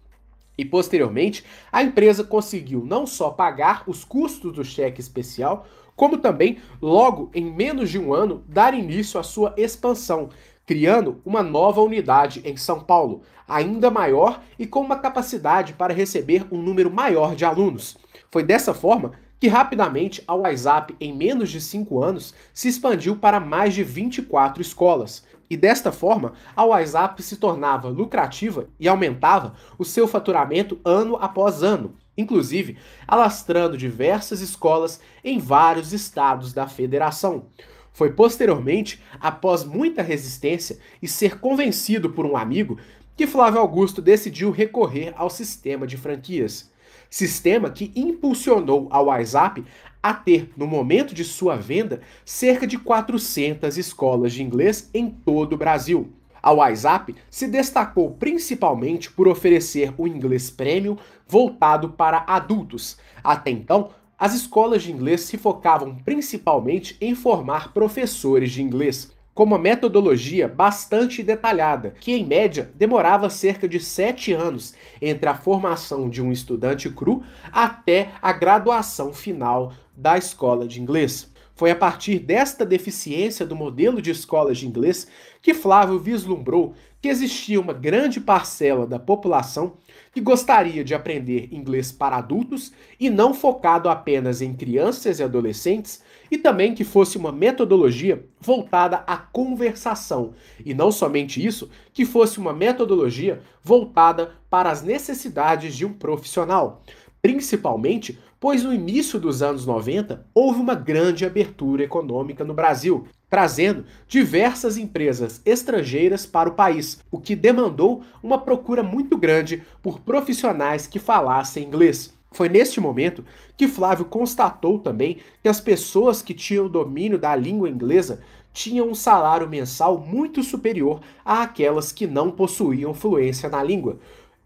e 0.61 0.65
posteriormente, 0.65 1.43
a 1.73 1.83
empresa 1.83 2.23
conseguiu 2.23 2.85
não 2.85 3.07
só 3.07 3.31
pagar 3.31 3.83
os 3.87 4.05
custos 4.05 4.53
do 4.53 4.63
cheque 4.63 5.01
especial, 5.01 5.67
como 5.97 6.19
também, 6.19 6.59
logo 6.83 7.31
em 7.35 7.51
menos 7.51 7.89
de 7.89 7.99
um 7.99 8.13
ano, 8.13 8.45
dar 8.47 8.75
início 8.75 9.19
à 9.19 9.23
sua 9.23 9.55
expansão, 9.57 10.29
criando 10.67 11.21
uma 11.25 11.43
nova 11.43 11.81
unidade 11.81 12.41
em 12.45 12.57
São 12.57 12.81
Paulo, 12.81 13.23
ainda 13.49 13.91
maior 13.91 14.41
e 14.59 14.67
com 14.67 14.81
uma 14.81 14.99
capacidade 14.99 15.73
para 15.73 15.95
receber 15.95 16.47
um 16.53 16.63
número 16.63 16.91
maior 16.91 17.35
de 17.35 17.45
alunos. 17.45 17.97
Foi 18.31 18.43
dessa 18.43 18.73
forma 18.73 19.13
que 19.41 19.49
rapidamente 19.49 20.23
a 20.29 20.35
WhatsApp, 20.35 20.95
em 21.01 21.17
menos 21.17 21.51
de 21.51 21.61
5 21.61 22.03
anos, 22.03 22.35
se 22.53 22.69
expandiu 22.69 23.17
para 23.17 23.41
mais 23.41 23.75
de 23.75 23.83
24 23.83 24.61
escolas, 24.61 25.25
E 25.51 25.57
desta 25.57 25.91
forma, 25.91 26.35
a 26.55 26.65
WhatsApp 26.65 27.21
se 27.25 27.37
tornava 27.37 27.89
lucrativa 27.89 28.69
e 28.79 28.87
aumentava 28.87 29.55
o 29.77 29.85
seu 29.85 30.07
faturamento 30.07 30.79
ano 30.85 31.17
após 31.17 31.65
ano, 31.65 31.97
inclusive 32.17 32.79
alastrando 33.07 33.77
diversas 33.77 34.41
escolas 34.41 35.01
em 35.25 35.41
vários 35.41 35.93
estados 35.93 36.53
da 36.53 36.69
federação. 36.69 37.47
Foi 37.93 38.13
posteriormente, 38.13 39.03
após 39.21 39.65
muita 39.65 40.03
resistência 40.03 40.79
e 41.03 41.09
ser 41.09 41.39
convencido 41.39 42.11
por 42.11 42.25
um 42.25 42.37
amigo, 42.37 42.79
que 43.17 43.27
Flávio 43.27 43.61
Augusto 43.61 44.01
decidiu 44.01 44.51
recorrer 44.51 45.13
ao 45.17 45.29
sistema 45.29 45.87
de 45.87 45.97
franquias. 45.97 46.71
Sistema 47.11 47.71
que 47.71 47.93
impulsionou 47.95 48.89
a 48.91 49.01
WhatsApp 49.01 49.65
a 50.03 50.15
ter, 50.15 50.51
no 50.57 50.67
momento 50.67 51.15
de 51.15 51.25
sua 51.25 51.57
venda, 51.57 52.01
cerca 52.25 52.67
de 52.67 52.79
400 52.79 53.77
escolas 53.77 54.33
de 54.33 54.43
inglês 54.43 54.89
em 54.95 55.11
todo 55.11 55.53
o 55.53 55.59
Brasil. 55.59 56.11
A 56.43 56.53
WhatsApp 56.53 57.15
se 57.29 57.47
destacou 57.47 58.13
principalmente 58.13 59.11
por 59.11 59.29
oferecer 59.29 59.93
o 59.99 60.07
inglês 60.07 60.51
premium 60.51 60.97
voltado 61.29 61.91
para 61.91 62.25
adultos. 62.27 62.97
Até 63.23 63.51
então, 63.51 63.91
as 64.21 64.35
escolas 64.35 64.83
de 64.83 64.93
inglês 64.93 65.23
se 65.23 65.39
focavam 65.39 65.97
principalmente 66.05 66.95
em 67.01 67.15
formar 67.15 67.73
professores 67.73 68.53
de 68.53 68.63
inglês, 68.63 69.11
com 69.33 69.45
uma 69.45 69.59
metodologia 69.59 70.47
bastante 70.47 71.23
detalhada, 71.23 71.95
que 71.99 72.13
em 72.13 72.27
média 72.27 72.71
demorava 72.75 73.31
cerca 73.31 73.67
de 73.67 73.81
sete 73.81 74.35
anos 74.35 74.75
entre 75.01 75.27
a 75.27 75.35
formação 75.35 76.11
de 76.11 76.21
um 76.21 76.31
estudante 76.31 76.91
cru 76.91 77.23
até 77.51 78.11
a 78.21 78.31
graduação 78.31 79.15
final 79.15 79.73
da 79.97 80.19
escola 80.19 80.69
de 80.69 80.83
inglês. 80.83 81.33
Foi 81.55 81.71
a 81.71 81.77
partir 81.77 82.19
desta 82.19 82.67
deficiência 82.67 83.47
do 83.47 83.57
modelo 83.57 84.03
de 84.03 84.11
escolas 84.11 84.59
de 84.59 84.67
inglês 84.67 85.07
que 85.41 85.55
Flávio 85.55 85.99
vislumbrou 85.99 86.75
que 87.01 87.09
existia 87.09 87.61
uma 87.61 87.73
grande 87.73 88.21
parcela 88.21 88.87
da 88.87 88.99
população 88.99 89.75
que 90.13 90.21
gostaria 90.21 90.85
de 90.85 90.95
aprender 90.95 91.49
inglês 91.53 91.91
para 91.91 92.17
adultos 92.17 92.73
e 92.99 93.09
não 93.09 93.33
focado 93.33 93.89
apenas 93.89 94.43
em 94.43 94.53
crianças 94.55 95.19
e 95.19 95.23
adolescentes, 95.23 96.03
e 96.31 96.37
também 96.37 96.75
que 96.75 96.85
fosse 96.85 97.17
uma 97.17 97.33
metodologia 97.33 98.25
voltada 98.41 99.03
à 99.07 99.17
conversação, 99.17 100.35
e 100.65 100.75
não 100.75 100.93
somente 100.93 101.45
isso, 101.45 101.71
que 101.93 102.05
fosse 102.05 102.39
uma 102.39 102.53
metodologia 102.53 103.41
voltada 103.63 104.33
para 104.49 104.71
as 104.71 104.83
necessidades 104.83 105.75
de 105.75 105.87
um 105.87 105.93
profissional. 105.93 106.83
Principalmente 107.23 108.19
pois 108.41 108.65
no 108.65 108.73
início 108.73 109.21
dos 109.21 109.43
anos 109.43 109.67
90 109.67 110.27
houve 110.35 110.59
uma 110.59 110.75
grande 110.75 111.27
abertura 111.27 111.85
econômica 111.85 112.43
no 112.43 112.55
Brasil, 112.55 113.07
trazendo 113.31 113.85
diversas 114.09 114.77
empresas 114.77 115.41
estrangeiras 115.47 116.27
para 116.27 116.49
o 116.49 116.55
país, 116.55 117.01
o 117.11 117.21
que 117.21 117.37
demandou 117.37 118.03
uma 118.21 118.37
procura 118.37 118.83
muito 118.83 119.17
grande 119.17 119.63
por 119.81 120.01
profissionais 120.01 120.89
que 120.89 120.99
falassem 120.99 121.65
inglês. 121.65 122.13
Foi 122.33 122.49
neste 122.49 122.81
momento 122.81 123.25
que 123.57 123.69
Flávio 123.69 124.05
constatou 124.05 124.79
também 124.79 125.19
que 125.43 125.49
as 125.49 125.61
pessoas 125.61 126.23
que 126.23 126.35
tinham 126.35 126.69
domínio 126.69 127.19
da 127.19 127.35
língua 127.35 127.69
inglesa 127.69 128.21
tinham 128.53 128.89
um 128.89 128.95
salário 128.95 129.49
mensal 129.49 129.99
muito 129.99 130.43
superior 130.43 131.01
àquelas 131.25 131.93
que 131.93 132.07
não 132.07 132.31
possuíam 132.31 132.93
fluência 132.93 133.49
na 133.49 133.63
língua. 133.63 133.99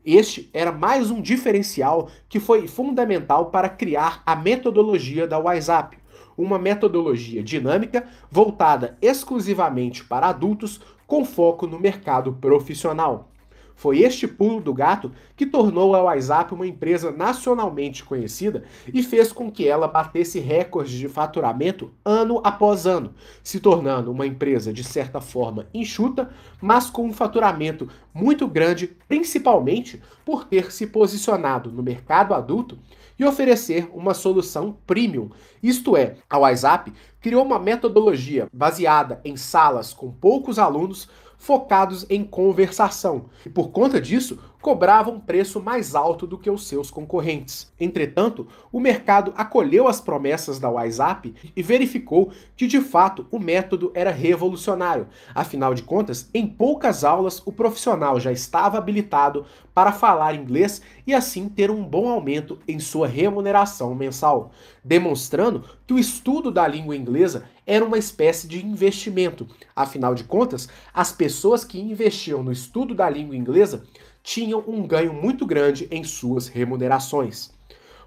Este 0.05 0.51
era 0.53 0.71
mais 0.71 1.11
um 1.11 1.23
diferencial 1.23 2.11
que 2.29 2.39
foi 2.39 2.69
fundamental 2.69 3.47
para 3.47 3.71
criar 3.71 4.23
a 4.27 4.37
metodologia 4.37 5.27
da 5.27 5.39
WhatsApp, 5.39 5.97
uma 6.37 6.59
metodologia 6.59 7.43
dinâmica 7.43 8.07
voltada 8.31 8.97
exclusivamente 9.01 10.05
para 10.05 10.29
adultos 10.29 10.81
com 11.07 11.25
foco 11.25 11.67
no 11.67 11.79
mercado 11.79 12.33
profissional. 12.33 13.31
Foi 13.77 14.01
este 14.01 14.27
pulo 14.29 14.61
do 14.61 14.73
gato 14.73 15.11
que 15.37 15.45
tornou 15.45 15.95
a 15.95 16.03
WhatsApp 16.05 16.55
uma 16.55 16.67
empresa 16.67 17.11
nacionalmente 17.11 18.05
conhecida 18.05 18.65
e 18.93 19.03
fez 19.03 19.33
com 19.33 19.51
que 19.51 19.67
ela 19.67 19.89
batesse 19.89 20.39
recordes 20.39 20.97
de 20.97 21.09
faturamento 21.09 21.93
ano 22.05 22.41
após 22.45 22.87
ano, 22.87 23.15
se 23.43 23.59
tornando 23.59 24.13
uma 24.13 24.27
empresa 24.27 24.73
de 24.73 24.85
certa 24.85 25.21
forma 25.21 25.67
enxuta, 25.75 26.31
mas 26.61 26.89
com 26.89 27.05
um 27.07 27.13
faturamento 27.13 27.89
muito 28.13 28.47
grande, 28.47 28.97
principalmente 29.09 30.01
por 30.25 30.45
ter 30.45 30.73
se 30.73 30.87
posicionado 30.87 31.71
no 31.71 31.83
mercado 31.83 32.33
adulto 32.33 32.79
e 33.19 33.25
oferecer 33.25 33.89
uma 33.93 34.15
solução 34.15 34.77
premium. 34.87 35.31
Isto 35.63 35.97
é, 35.97 36.17
a 36.29 36.39
WhatsApp 36.39 36.93
criou 37.21 37.45
uma 37.45 37.59
metodologia 37.59 38.49
baseada 38.53 39.21
em 39.25 39.37
salas 39.37 39.93
com 39.93 40.11
poucos 40.11 40.59
alunos 40.59 41.09
focados 41.39 42.07
em 42.09 42.25
conversação 42.25 43.27
e, 43.45 43.51
por 43.51 43.71
conta 43.71 44.01
disso, 44.01 44.39
cobravam 44.65 45.17
um 45.17 45.21
preço 45.21 45.61
mais 45.61 45.95
alto 45.95 46.27
do 46.27 46.39
que 46.39 46.49
os 46.49 46.67
seus 46.67 46.91
concorrentes. 46.91 47.71
Entretanto, 47.79 48.49
o 48.73 48.81
mercado 48.81 49.35
acolheu 49.37 49.87
as 49.87 50.01
promessas 50.01 50.59
da 50.59 50.71
WhatsApp 50.71 51.35
e 51.55 51.63
verificou 51.63 52.33
que, 52.57 52.67
de 52.67 52.81
fato, 52.81 53.27
o 53.31 53.39
método 53.39 53.93
era 53.95 54.11
revolucionário. 54.11 55.07
Afinal 55.35 55.75
de 55.75 55.83
contas, 55.83 56.31
em 56.33 56.47
poucas 56.47 57.05
aulas, 57.05 57.43
o 57.45 57.53
profissional 57.53 58.19
já 58.19 58.33
estava 58.33 58.79
habilitado 58.79 59.45
para 59.75 59.93
falar 59.93 60.35
inglês 60.35 60.81
e 61.07 61.13
assim 61.13 61.47
ter 61.49 61.71
um 61.71 61.85
bom 61.85 62.09
aumento 62.09 62.59
em 62.67 62.79
sua 62.79 63.07
remuneração 63.07 63.95
mensal, 63.95 64.53
demonstrando 64.83 65.65
que 65.87 65.93
o 65.93 65.99
estudo 65.99 66.51
da 66.51 66.67
língua 66.67 66.97
inglesa 66.97 67.45
era 67.67 67.85
uma 67.85 67.99
espécie 67.99 68.47
de 68.47 68.65
investimento. 68.65 69.47
Afinal 69.75 70.15
de 70.15 70.25
contas, 70.25 70.69
as 70.93 71.13
pessoas 71.13 71.65
que 71.65 71.81
investiam 71.81 72.43
no 72.43 72.53
estudo 72.53 72.95
da 72.95 73.11
língua 73.11 73.37
inglesa 73.37 73.85
tinham 74.25 74.65
um 74.67 74.87
ganho 74.87 75.13
muito 75.13 75.45
grande 75.45 75.87
em 75.91 76.03
suas 76.03 76.49
remunerações. 76.49 77.53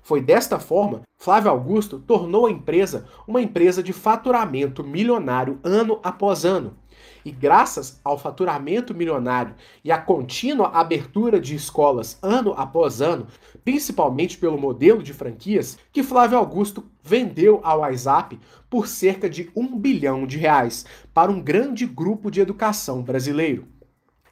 Foi 0.02 0.20
desta 0.20 0.58
forma, 0.58 1.02
Flávio 1.20 1.52
Augusto 1.52 2.00
tornou 2.00 2.48
a 2.48 2.52
empresa 2.52 3.06
uma 3.28 3.42
empresa 3.42 3.84
de 3.84 3.94
faturamento 3.94 4.84
milionário 4.84 5.60
ano 5.64 6.00
após 6.02 6.44
ano. 6.44 6.76
E 7.24 7.32
graças 7.32 8.00
ao 8.04 8.18
faturamento 8.18 8.96
milionário 8.96 9.54
e 9.84 9.92
à 9.92 9.98
contínua 9.98 10.70
abertura 10.70 11.40
de 11.40 11.54
escolas 11.54 12.18
ano 12.24 12.54
após 12.58 13.00
ano, 13.02 13.28
principalmente 13.64 14.38
pelo 14.38 14.58
modelo 14.58 15.04
de 15.04 15.14
franquias, 15.14 15.78
que 15.92 16.02
Flávio 16.02 16.38
Augusto 16.38 16.86
vendeu 17.04 17.60
ao 17.64 17.82
WhatsApp 17.82 18.40
por 18.70 18.88
cerca 18.88 19.30
de 19.30 19.52
um 19.56 19.78
bilhão 19.78 20.26
de 20.26 20.38
reais 20.38 20.86
para 21.14 21.32
um 21.32 21.42
grande 21.42 21.86
grupo 21.86 22.32
de 22.32 22.40
educação 22.40 23.04
brasileiro. 23.04 23.68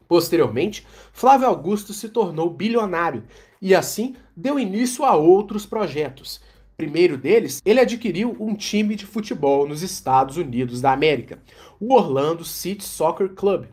Posteriormente, 0.08 0.86
Flávio 1.12 1.48
Augusto 1.48 1.94
se 1.94 2.10
tornou 2.10 2.50
bilionário 2.50 3.24
e 3.62 3.74
assim 3.74 4.16
deu 4.36 4.60
início 4.60 5.04
a 5.04 5.16
outros 5.16 5.66
projetos. 5.66 6.42
Primeiro 6.78 7.18
deles, 7.18 7.62
ele 7.66 7.80
adquiriu 7.80 8.36
um 8.40 8.54
time 8.54 8.96
de 8.96 9.06
futebol 9.06 9.68
nos 9.68 9.82
Estados 9.82 10.36
Unidos 10.36 10.82
da 10.82 10.92
América, 10.92 11.40
o 11.80 11.94
Orlando 11.94 12.44
City 12.44 12.84
Soccer 12.84 13.30
Club. 13.30 13.66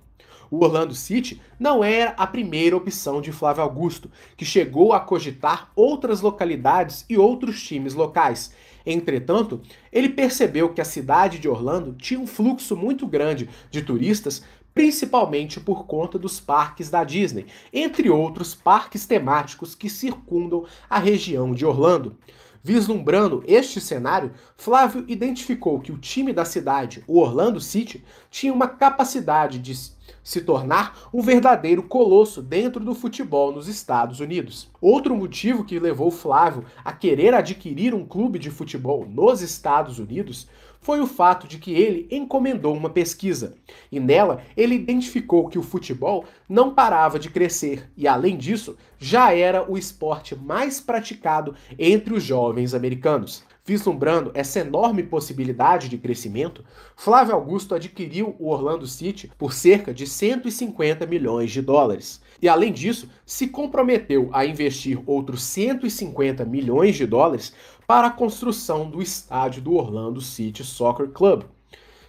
O 0.53 0.63
Orlando 0.65 0.95
City 0.95 1.41
não 1.59 1.83
era 1.83 2.11
a 2.11 2.27
primeira 2.27 2.77
opção 2.77 3.21
de 3.21 3.33
Flávio 3.33 3.63
Augusto, 3.63 4.11
que 4.37 4.45
chegou 4.45 4.93
a 4.93 5.01
cogitar 5.01 5.73
outras 5.75 6.21
localidades 6.21 7.07
e 7.09 7.17
outros 7.17 7.63
times 7.63 7.95
locais. 7.95 8.53
Entretanto, 8.85 9.63
ele 9.91 10.11
percebeu 10.11 10.69
que 10.69 10.81
a 10.81 10.85
cidade 10.85 11.39
de 11.39 11.49
Orlando 11.49 11.95
tinha 11.95 12.21
um 12.21 12.27
fluxo 12.27 12.77
muito 12.77 13.07
grande 13.07 13.49
de 13.71 13.81
turistas 13.81 14.45
principalmente 14.75 15.61
por 15.61 15.87
conta 15.87 16.19
dos 16.19 16.41
parques 16.41 16.91
da 16.91 17.05
Disney, 17.05 17.47
entre 17.73 18.11
outros 18.11 18.55
parques 18.55 19.07
temáticos 19.07 19.75
que 19.75 19.91
circundam 19.91 20.65
a 20.89 20.99
região 20.99 21.53
de 21.53 21.67
Orlando. 21.67 22.17
Vislumbrando 22.65 23.43
este 23.49 23.81
cenário, 23.81 24.33
Flávio 24.57 25.05
identificou 25.09 25.81
que 25.81 25.91
o 25.91 25.99
time 25.99 26.33
da 26.33 26.45
cidade, 26.45 27.03
o 27.09 27.19
Orlando 27.19 27.61
City, 27.61 28.05
tinha 28.31 28.53
uma 28.53 28.69
capacidade 28.69 29.59
de 29.59 29.75
se 30.23 30.41
tornar 30.43 31.09
um 31.13 31.21
verdadeiro 31.21 31.83
colosso 31.83 32.41
dentro 32.41 32.85
do 32.85 32.95
futebol 32.95 33.51
nos 33.53 33.67
Estados 33.67 34.21
Unidos. 34.21 34.71
Outro 34.81 35.17
motivo 35.17 35.65
que 35.65 35.81
levou 35.81 36.13
Flávio 36.13 36.65
a 36.85 36.93
querer 36.93 37.35
adquirir 37.35 37.95
um 37.95 38.07
clube 38.07 38.39
de 38.39 38.49
futebol 38.49 39.05
nos 39.09 39.43
Estados 39.43 39.99
Unidos 39.99 40.47
foi 40.83 41.01
o 41.01 41.07
fato 41.07 41.47
de 41.47 41.59
que 41.59 41.73
ele 41.73 42.09
encomendou 42.11 42.77
uma 42.77 42.91
pesquisa 42.91 43.55
e 43.91 43.99
nela 43.99 44.43
ele 44.57 44.75
identificou 44.75 45.49
que 45.49 45.59
o 45.59 45.63
futebol 45.63 46.25
não 46.49 46.75
parava 46.75 47.19
de 47.19 47.31
crescer 47.31 47.89
e, 47.97 48.07
além 48.07 48.37
disso, 48.37 48.77
já 48.99 49.33
era 49.33 49.71
o 49.71 49.79
esporte 49.79 50.35
mais 50.37 50.81
praticado 50.81 51.55
entre 51.79 52.13
os 52.13 52.23
jovens 52.23 52.75
americanos. 52.75 53.45
Vislumbrando 53.65 54.33
essa 54.35 54.59
enorme 54.59 55.05
possibilidade 55.05 55.89
de 55.89 55.97
crescimento, 55.97 56.65
Flávio 56.97 57.35
Augusto 57.35 57.77
adquiriu 57.77 58.35
o 58.41 58.49
Orlando 58.49 58.89
City 58.89 59.31
por 59.39 59.53
cerca 59.53 59.95
de 59.95 60.05
150 60.05 61.07
milhões 61.07 61.53
de 61.53 61.63
dólares. 61.63 62.21
E 62.43 62.49
além 62.49 62.73
disso, 62.73 63.09
se 63.25 63.47
comprometeu 63.47 64.29
a 64.33 64.45
investir 64.45 65.01
outros 65.07 65.45
150 65.45 66.45
milhões 66.45 66.97
de 66.97 67.07
dólares 67.07 67.55
para 67.87 68.09
a 68.09 68.11
construção 68.11 68.91
do 68.91 69.01
estádio 69.01 69.63
do 69.63 69.75
Orlando 69.77 70.21
City 70.21 70.65
Soccer 70.65 71.09
Club. 71.11 71.45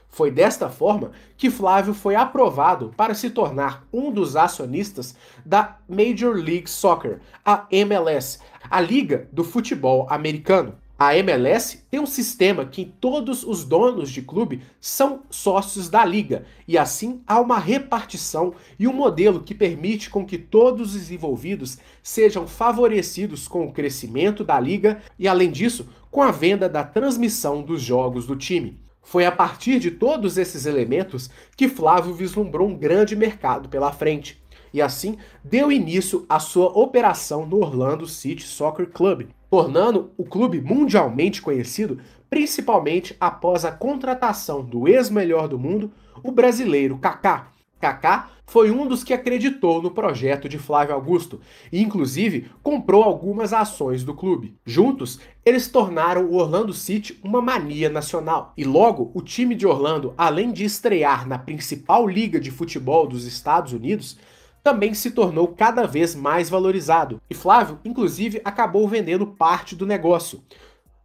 Foi 0.10 0.32
desta 0.32 0.70
forma 0.70 1.12
que 1.38 1.52
Flávio 1.52 1.94
foi 1.94 2.16
aprovado 2.16 2.92
para 2.98 3.14
se 3.14 3.30
tornar 3.30 3.88
um 3.94 4.12
dos 4.12 4.36
acionistas 4.36 5.16
da 5.46 5.78
Major 5.88 6.36
League 6.36 6.70
Soccer, 6.70 7.20
a 7.46 7.68
MLS, 7.70 8.40
a 8.70 8.82
liga 8.82 9.28
do 9.32 9.44
futebol 9.44 10.08
americano. 10.10 10.76
A 11.06 11.18
MLS 11.18 11.84
tem 11.92 12.00
um 12.00 12.06
sistema 12.06 12.66
que 12.66 12.86
todos 12.86 13.44
os 13.44 13.66
donos 13.66 14.10
de 14.10 14.22
clube 14.22 14.62
são 14.80 15.24
sócios 15.30 15.90
da 15.90 16.06
liga, 16.06 16.46
e 16.66 16.78
assim 16.78 17.22
há 17.28 17.42
uma 17.42 17.60
repartição 17.60 18.54
e 18.80 18.88
um 18.88 18.94
modelo 18.94 19.44
que 19.44 19.54
permite 19.54 20.10
com 20.10 20.26
que 20.26 20.38
todos 20.38 20.96
os 20.96 21.12
envolvidos 21.12 21.78
sejam 22.02 22.48
favorecidos 22.48 23.50
com 23.50 23.66
o 23.66 23.74
crescimento 23.74 24.46
da 24.46 24.58
liga 24.58 25.02
e, 25.20 25.28
além 25.28 25.52
disso, 25.52 25.90
com 26.10 26.22
a 26.22 26.32
venda 26.32 26.70
da 26.70 26.86
transmissão 26.86 27.62
dos 27.62 27.82
jogos 27.82 28.26
do 28.26 28.38
time. 28.38 28.80
Foi 29.02 29.26
a 29.26 29.32
partir 29.32 29.80
de 29.80 29.92
todos 29.92 30.38
esses 30.38 30.66
elementos 30.66 31.30
que 31.58 31.68
Flávio 31.68 32.14
vislumbrou 32.14 32.70
um 32.70 32.78
grande 32.78 33.14
mercado 33.14 33.68
pela 33.68 33.92
frente. 33.92 34.42
E 34.74 34.82
assim 34.82 35.18
deu 35.44 35.70
início 35.70 36.26
à 36.30 36.40
sua 36.40 36.68
operação 36.68 37.46
no 37.46 37.58
Orlando 37.58 38.08
City 38.08 38.44
Soccer 38.44 38.90
Club, 38.90 39.28
tornando 39.54 40.10
o 40.18 40.24
clube 40.24 40.60
mundialmente 40.60 41.40
conhecido 41.40 42.00
principalmente 42.28 43.16
após 43.20 43.64
a 43.64 43.72
contratação 43.72 44.66
do 44.66 44.88
ex-melhor 44.88 45.48
do 45.48 45.60
mundo, 45.60 45.92
o 46.24 46.32
brasileiro 46.32 46.98
Kaká. 46.98 47.50
Kaká 47.80 48.32
foi 48.48 48.72
um 48.72 48.88
dos 48.88 49.04
que 49.04 49.14
acreditou 49.14 49.80
no 49.80 49.92
projeto 49.92 50.50
de 50.50 50.58
Flávio 50.58 50.96
Augusto 50.96 51.40
e, 51.72 51.84
inclusive, 51.84 52.50
comprou 52.64 53.04
algumas 53.04 53.54
ações 53.54 54.04
do 54.04 54.16
clube. 54.16 54.56
Juntos, 54.66 55.20
eles 55.46 55.68
tornaram 55.68 56.26
o 56.26 56.34
Orlando 56.34 56.74
City 56.74 57.20
uma 57.24 57.40
mania 57.40 57.90
nacional. 57.90 58.54
E 58.58 58.64
logo, 58.64 59.12
o 59.14 59.22
time 59.22 59.54
de 59.54 59.68
Orlando, 59.68 60.16
além 60.18 60.52
de 60.52 60.64
estrear 60.64 61.28
na 61.28 61.38
principal 61.38 62.08
liga 62.08 62.40
de 62.40 62.50
futebol 62.50 63.06
dos 63.06 63.28
Estados 63.28 63.72
Unidos, 63.72 64.18
também 64.64 64.94
se 64.94 65.12
tornou 65.12 65.50
cada 65.50 65.86
vez 65.86 66.16
mais 66.16 66.50
valorizado. 66.50 67.22
E 67.30 67.36
Flávio, 67.36 67.80
inclusive, 67.84 68.42
acabou 68.46 68.88
vendendo 68.88 69.28
parte 69.28 69.76
do 69.76 69.86
negócio, 69.86 70.42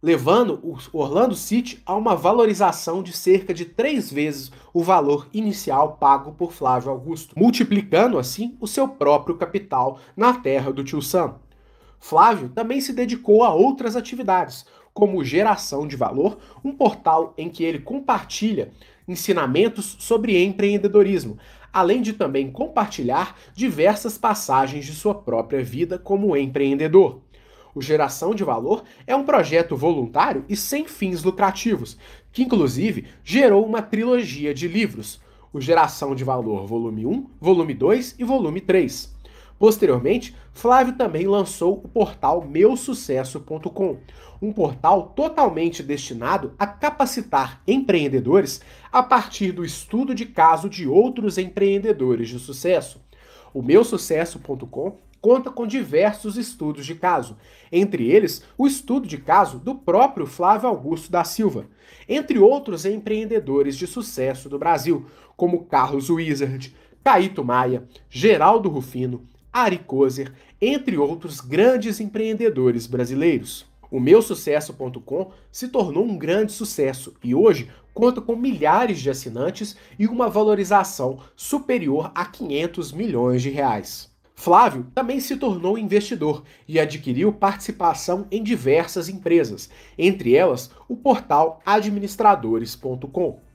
levando 0.01 0.59
o 0.63 0.77
Orlando 0.97 1.35
City 1.35 1.81
a 1.85 1.93
uma 1.93 2.15
valorização 2.15 3.03
de 3.03 3.11
cerca 3.11 3.53
de 3.53 3.65
três 3.65 4.09
vezes 4.09 4.49
o 4.73 4.81
valor 4.81 5.27
inicial 5.33 5.97
pago 5.97 6.31
por 6.31 6.53
Flávio 6.53 6.89
Augusto, 6.89 7.37
multiplicando 7.37 8.17
assim 8.17 8.55
o 8.61 8.67
seu 8.67 8.87
próprio 8.87 9.35
capital 9.35 9.99
na 10.15 10.33
terra 10.33 10.71
do 10.71 10.83
tio 10.83 11.01
Sam. 11.01 11.35
Flávio 11.99 12.47
também 12.47 12.79
se 12.79 12.93
dedicou 12.93 13.43
a 13.43 13.53
outras 13.53 13.97
atividades, 13.97 14.65
como 14.93 15.23
Geração 15.23 15.85
de 15.85 15.97
Valor, 15.97 16.37
um 16.63 16.71
portal 16.71 17.33
em 17.37 17.49
que 17.49 17.63
ele 17.63 17.79
compartilha 17.79 18.71
ensinamentos 19.07 19.97
sobre 19.99 20.41
empreendedorismo, 20.43 21.37
além 21.79 22.01
de 22.01 22.11
também 22.11 22.51
compartilhar 22.51 23.37
diversas 23.53 24.17
passagens 24.17 24.85
de 24.85 24.91
sua 24.91 25.15
própria 25.15 25.63
vida 25.63 25.97
como 25.97 26.35
empreendedor. 26.35 27.21
O 27.73 27.81
Geração 27.81 28.35
de 28.35 28.43
Valor 28.43 28.83
é 29.07 29.15
um 29.15 29.23
projeto 29.23 29.77
voluntário 29.77 30.43
e 30.49 30.57
sem 30.57 30.85
fins 30.85 31.23
lucrativos, 31.23 31.97
que 32.33 32.43
inclusive 32.43 33.05
gerou 33.23 33.65
uma 33.65 33.81
trilogia 33.81 34.53
de 34.53 34.67
livros, 34.67 35.21
o 35.53 35.61
Geração 35.61 36.13
de 36.13 36.23
Valor 36.23 36.67
Volume 36.67 37.05
1, 37.05 37.29
Volume 37.39 37.73
2 37.73 38.15
e 38.19 38.25
Volume 38.25 38.59
3. 38.59 39.18
Posteriormente, 39.59 40.33
Flávio 40.53 40.93
também 40.93 41.27
lançou 41.27 41.81
o 41.83 41.87
portal 41.89 42.41
meusucesso.com, 42.47 43.97
um 44.41 44.53
portal 44.53 45.11
totalmente 45.13 45.83
destinado 45.83 46.53
a 46.57 46.65
capacitar 46.65 47.61
empreendedores 47.67 48.61
a 48.89 49.03
partir 49.03 49.51
do 49.51 49.65
estudo 49.65 50.15
de 50.15 50.25
caso 50.25 50.69
de 50.69 50.87
outros 50.87 51.37
empreendedores 51.37 52.29
de 52.29 52.39
sucesso. 52.39 53.01
O 53.53 53.61
meusucesso.com 53.61 54.97
conta 55.19 55.51
com 55.51 55.67
diversos 55.67 56.37
estudos 56.37 56.85
de 56.85 56.95
caso, 56.95 57.35
entre 57.69 58.09
eles 58.09 58.41
o 58.57 58.65
estudo 58.65 59.05
de 59.05 59.17
caso 59.17 59.59
do 59.59 59.75
próprio 59.75 60.25
Flávio 60.25 60.69
Augusto 60.69 61.11
da 61.11 61.25
Silva, 61.25 61.65
entre 62.07 62.39
outros 62.39 62.85
empreendedores 62.85 63.75
de 63.75 63.85
sucesso 63.85 64.47
do 64.47 64.57
Brasil, 64.57 65.05
como 65.35 65.65
Carlos 65.65 66.09
Wizard, 66.09 66.73
Caíto 67.03 67.43
Maia, 67.43 67.83
Geraldo 68.09 68.69
Rufino, 68.69 69.27
Ari 69.51 69.79
Kozer, 69.79 70.31
entre 70.61 70.97
outros 70.97 71.41
grandes 71.41 71.99
empreendedores 71.99 72.87
brasileiros. 72.87 73.65
O 73.91 73.99
meusucesso.com 73.99 75.31
se 75.51 75.67
tornou 75.67 76.05
um 76.05 76.17
grande 76.17 76.51
sucesso 76.51 77.13
e 77.23 77.33
hoje 77.33 77.69
conta 77.93 78.21
com 78.21 78.35
milhares 78.35 78.99
de 78.99 79.09
assinantes 79.09 79.75
e 79.97 80.05
uma 80.05 80.29
valorização 80.29 81.19
superior 81.35 82.11
a 82.13 82.25
500 82.25 82.91
milhões 82.91 83.41
de 83.41 83.49
reais. 83.49 84.09
Flávio 84.35 84.87
também 84.95 85.19
se 85.19 85.35
tornou 85.35 85.77
investidor 85.77 86.43
e 86.65 86.79
adquiriu 86.79 87.33
participação 87.33 88.25
em 88.31 88.41
diversas 88.41 89.09
empresas, 89.09 89.69
entre 89.97 90.33
elas 90.33 90.71
o 90.87 90.95
portal 90.95 91.61
administradores.com. 91.65 93.48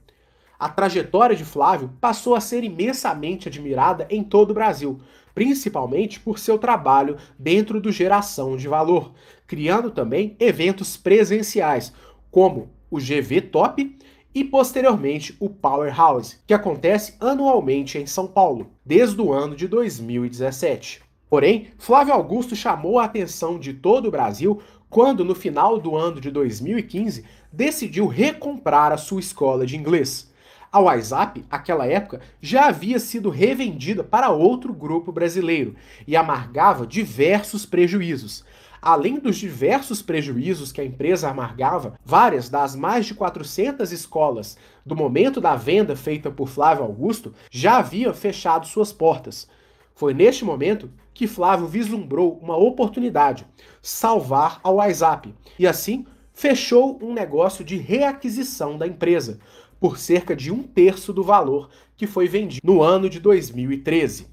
A 0.65 0.69
trajetória 0.71 1.37
de 1.37 1.45
Flávio 1.45 1.91
passou 2.01 2.35
a 2.35 2.41
ser 2.41 2.65
imensamente 2.65 3.49
admirada 3.49 4.07
em 4.09 4.25
todo 4.25 4.53
o 4.53 4.55
Brasil, 4.55 4.99
principalmente 5.35 6.19
por 6.19 6.39
seu 6.39 6.57
trabalho 6.57 7.19
dentro 7.39 7.79
do 7.79 7.93
Geração 7.93 8.57
de 8.57 8.67
Valor, 8.67 9.13
criando 9.47 9.91
também 9.91 10.35
eventos 10.41 10.97
presenciais, 10.97 11.93
como 12.31 12.71
o 12.91 12.97
GV 12.97 13.43
Top 13.43 13.99
e 14.35 14.43
posteriormente 14.43 15.37
o 15.39 15.51
Powerhouse, 15.51 16.39
que 16.47 16.55
acontece 16.55 17.15
anualmente 17.21 17.99
em 17.99 18.07
São 18.07 18.27
Paulo, 18.27 18.71
desde 18.83 19.21
o 19.21 19.35
ano 19.35 19.55
de 19.55 19.69
2017. 19.69 21.03
Porém, 21.29 21.69
Flávio 21.77 22.15
Augusto 22.15 22.57
chamou 22.57 22.99
a 22.99 23.05
atenção 23.05 23.59
de 23.59 23.75
todo 23.75 24.09
o 24.09 24.11
Brasil 24.11 24.63
quando, 24.89 25.27
no 25.27 25.35
final 25.35 25.79
do 25.79 25.95
ano 25.95 26.23
de 26.23 26.31
2015, 26.31 27.23
decidiu 27.53 28.07
recomprar 28.07 28.93
a 28.93 28.97
sua 28.97 29.21
escola 29.21 29.67
de 29.67 29.77
inglês. 29.77 30.33
A 30.75 30.81
WhatsApp, 30.81 31.45
aquela 31.49 31.87
época, 31.87 32.21
já 32.43 32.67
havia 32.67 32.99
sido 32.99 33.31
revendida 33.31 34.03
para 34.03 34.31
outro 34.31 34.73
grupo 34.73 35.13
brasileiro 35.13 35.77
e 36.05 36.17
amargava 36.17 36.85
diversos 36.85 37.65
prejuízos. 37.65 38.45
Além 38.83 39.21
dos 39.21 39.37
diversos 39.37 40.03
prejuízos 40.03 40.73
que 40.73 40.81
a 40.81 40.85
empresa 40.85 41.31
amargava, 41.31 41.97
várias 42.05 42.49
das 42.49 42.75
mais 42.75 43.07
de 43.07 43.15
400 43.15 43.93
escolas 43.93 44.59
do 44.85 44.97
momento 44.97 45.41
da 45.41 45.55
venda 45.55 45.95
feita 45.95 46.29
por 46.29 46.49
Flávio 46.49 46.83
Augusto 46.83 47.33
já 47.53 47.77
haviam 47.77 48.13
fechado 48.13 48.67
suas 48.67 48.93
portas. 48.93 49.49
Foi 49.95 50.13
neste 50.13 50.45
momento 50.45 50.91
que 51.15 51.29
Flávio 51.29 51.69
vislumbrou 51.69 52.37
uma 52.43 52.57
oportunidade, 52.57 53.47
salvar 53.81 54.59
a 54.65 54.71
WhatsApp, 54.73 55.33
e 55.57 55.69
assim 55.69 56.05
fechou 56.35 56.99
um 57.01 57.15
negócio 57.15 57.65
de 57.65 57.77
reaquisição 57.77 58.77
da 58.77 58.89
empresa, 58.89 59.39
por 59.85 59.99
cerca 59.99 60.35
de 60.35 60.51
um 60.51 60.63
terço 60.63 61.13
do 61.13 61.23
valor 61.23 61.69
que 61.95 62.07
foi 62.07 62.27
vendido 62.27 62.63
no 62.65 62.83
ano 62.83 63.07
de 63.11 63.21
2013. 63.21 64.29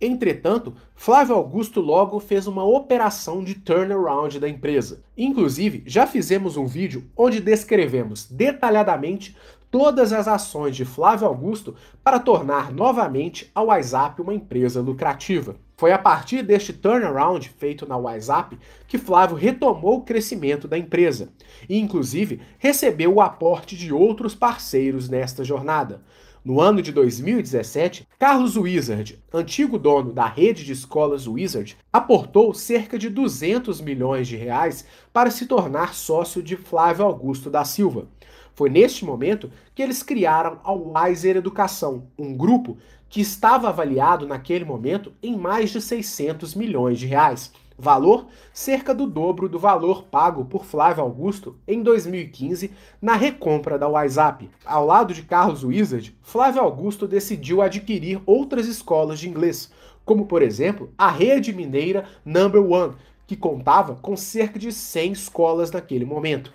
Entretanto, 0.00 0.72
Flávio 0.94 1.34
Augusto 1.34 1.82
logo 1.82 2.18
fez 2.18 2.46
uma 2.46 2.64
operação 2.64 3.44
de 3.44 3.56
turnaround 3.56 4.40
da 4.40 4.48
empresa. 4.48 5.04
Inclusive, 5.14 5.82
já 5.84 6.06
fizemos 6.06 6.56
um 6.56 6.64
vídeo 6.64 7.04
onde 7.14 7.42
descrevemos 7.42 8.24
detalhadamente 8.24 9.36
todas 9.70 10.14
as 10.14 10.26
ações 10.26 10.74
de 10.74 10.86
Flávio 10.86 11.28
Augusto 11.28 11.74
para 12.02 12.18
tornar 12.18 12.72
novamente 12.72 13.50
a 13.54 13.60
WhatsApp 13.60 14.22
uma 14.22 14.32
empresa 14.32 14.80
lucrativa. 14.80 15.56
Foi 15.78 15.92
a 15.92 15.98
partir 15.98 16.42
deste 16.42 16.72
turnaround 16.72 17.46
feito 17.50 17.86
na 17.86 17.98
WhatsApp 17.98 18.58
que 18.88 18.96
Flávio 18.96 19.36
retomou 19.36 19.98
o 19.98 20.02
crescimento 20.02 20.66
da 20.66 20.78
empresa 20.78 21.28
e, 21.68 21.78
inclusive, 21.78 22.40
recebeu 22.58 23.12
o 23.12 23.20
aporte 23.20 23.76
de 23.76 23.92
outros 23.92 24.34
parceiros 24.34 25.10
nesta 25.10 25.44
jornada. 25.44 26.02
No 26.42 26.60
ano 26.60 26.80
de 26.80 26.92
2017, 26.92 28.08
Carlos 28.18 28.56
Wizard, 28.56 29.22
antigo 29.34 29.78
dono 29.78 30.12
da 30.14 30.26
rede 30.26 30.64
de 30.64 30.72
escolas 30.72 31.26
Wizard, 31.26 31.76
aportou 31.92 32.54
cerca 32.54 32.96
de 32.98 33.10
200 33.10 33.80
milhões 33.82 34.28
de 34.28 34.36
reais 34.36 34.86
para 35.12 35.30
se 35.30 35.44
tornar 35.44 35.92
sócio 35.92 36.42
de 36.42 36.56
Flávio 36.56 37.04
Augusto 37.04 37.50
da 37.50 37.64
Silva. 37.64 38.08
Foi 38.54 38.70
neste 38.70 39.04
momento 39.04 39.50
que 39.74 39.82
eles 39.82 40.02
criaram 40.02 40.58
a 40.64 40.72
Wiser 40.72 41.36
Educação, 41.36 42.06
um 42.18 42.34
grupo 42.34 42.78
que 43.08 43.20
estava 43.20 43.68
avaliado 43.68 44.26
naquele 44.26 44.64
momento 44.64 45.12
em 45.22 45.36
mais 45.36 45.70
de 45.70 45.80
600 45.80 46.54
milhões 46.54 46.98
de 46.98 47.06
reais. 47.06 47.52
Valor 47.78 48.28
cerca 48.54 48.94
do 48.94 49.06
dobro 49.06 49.50
do 49.50 49.58
valor 49.58 50.04
pago 50.04 50.46
por 50.46 50.64
Flávio 50.64 51.02
Augusto 51.02 51.58
em 51.68 51.82
2015 51.82 52.70
na 53.02 53.14
recompra 53.14 53.78
da 53.78 53.86
WhatsApp. 53.86 54.48
Ao 54.64 54.86
lado 54.86 55.12
de 55.12 55.22
Carlos 55.22 55.62
Wizard, 55.62 56.16
Flávio 56.22 56.62
Augusto 56.62 57.06
decidiu 57.06 57.60
adquirir 57.60 58.20
outras 58.24 58.66
escolas 58.66 59.20
de 59.20 59.28
inglês, 59.28 59.70
como 60.06 60.24
por 60.24 60.40
exemplo 60.40 60.90
a 60.96 61.10
rede 61.10 61.52
mineira 61.52 62.08
Number 62.24 62.64
One, 62.64 62.94
que 63.26 63.36
contava 63.36 63.96
com 63.96 64.16
cerca 64.16 64.58
de 64.58 64.72
100 64.72 65.12
escolas 65.12 65.70
naquele 65.70 66.06
momento. 66.06 66.54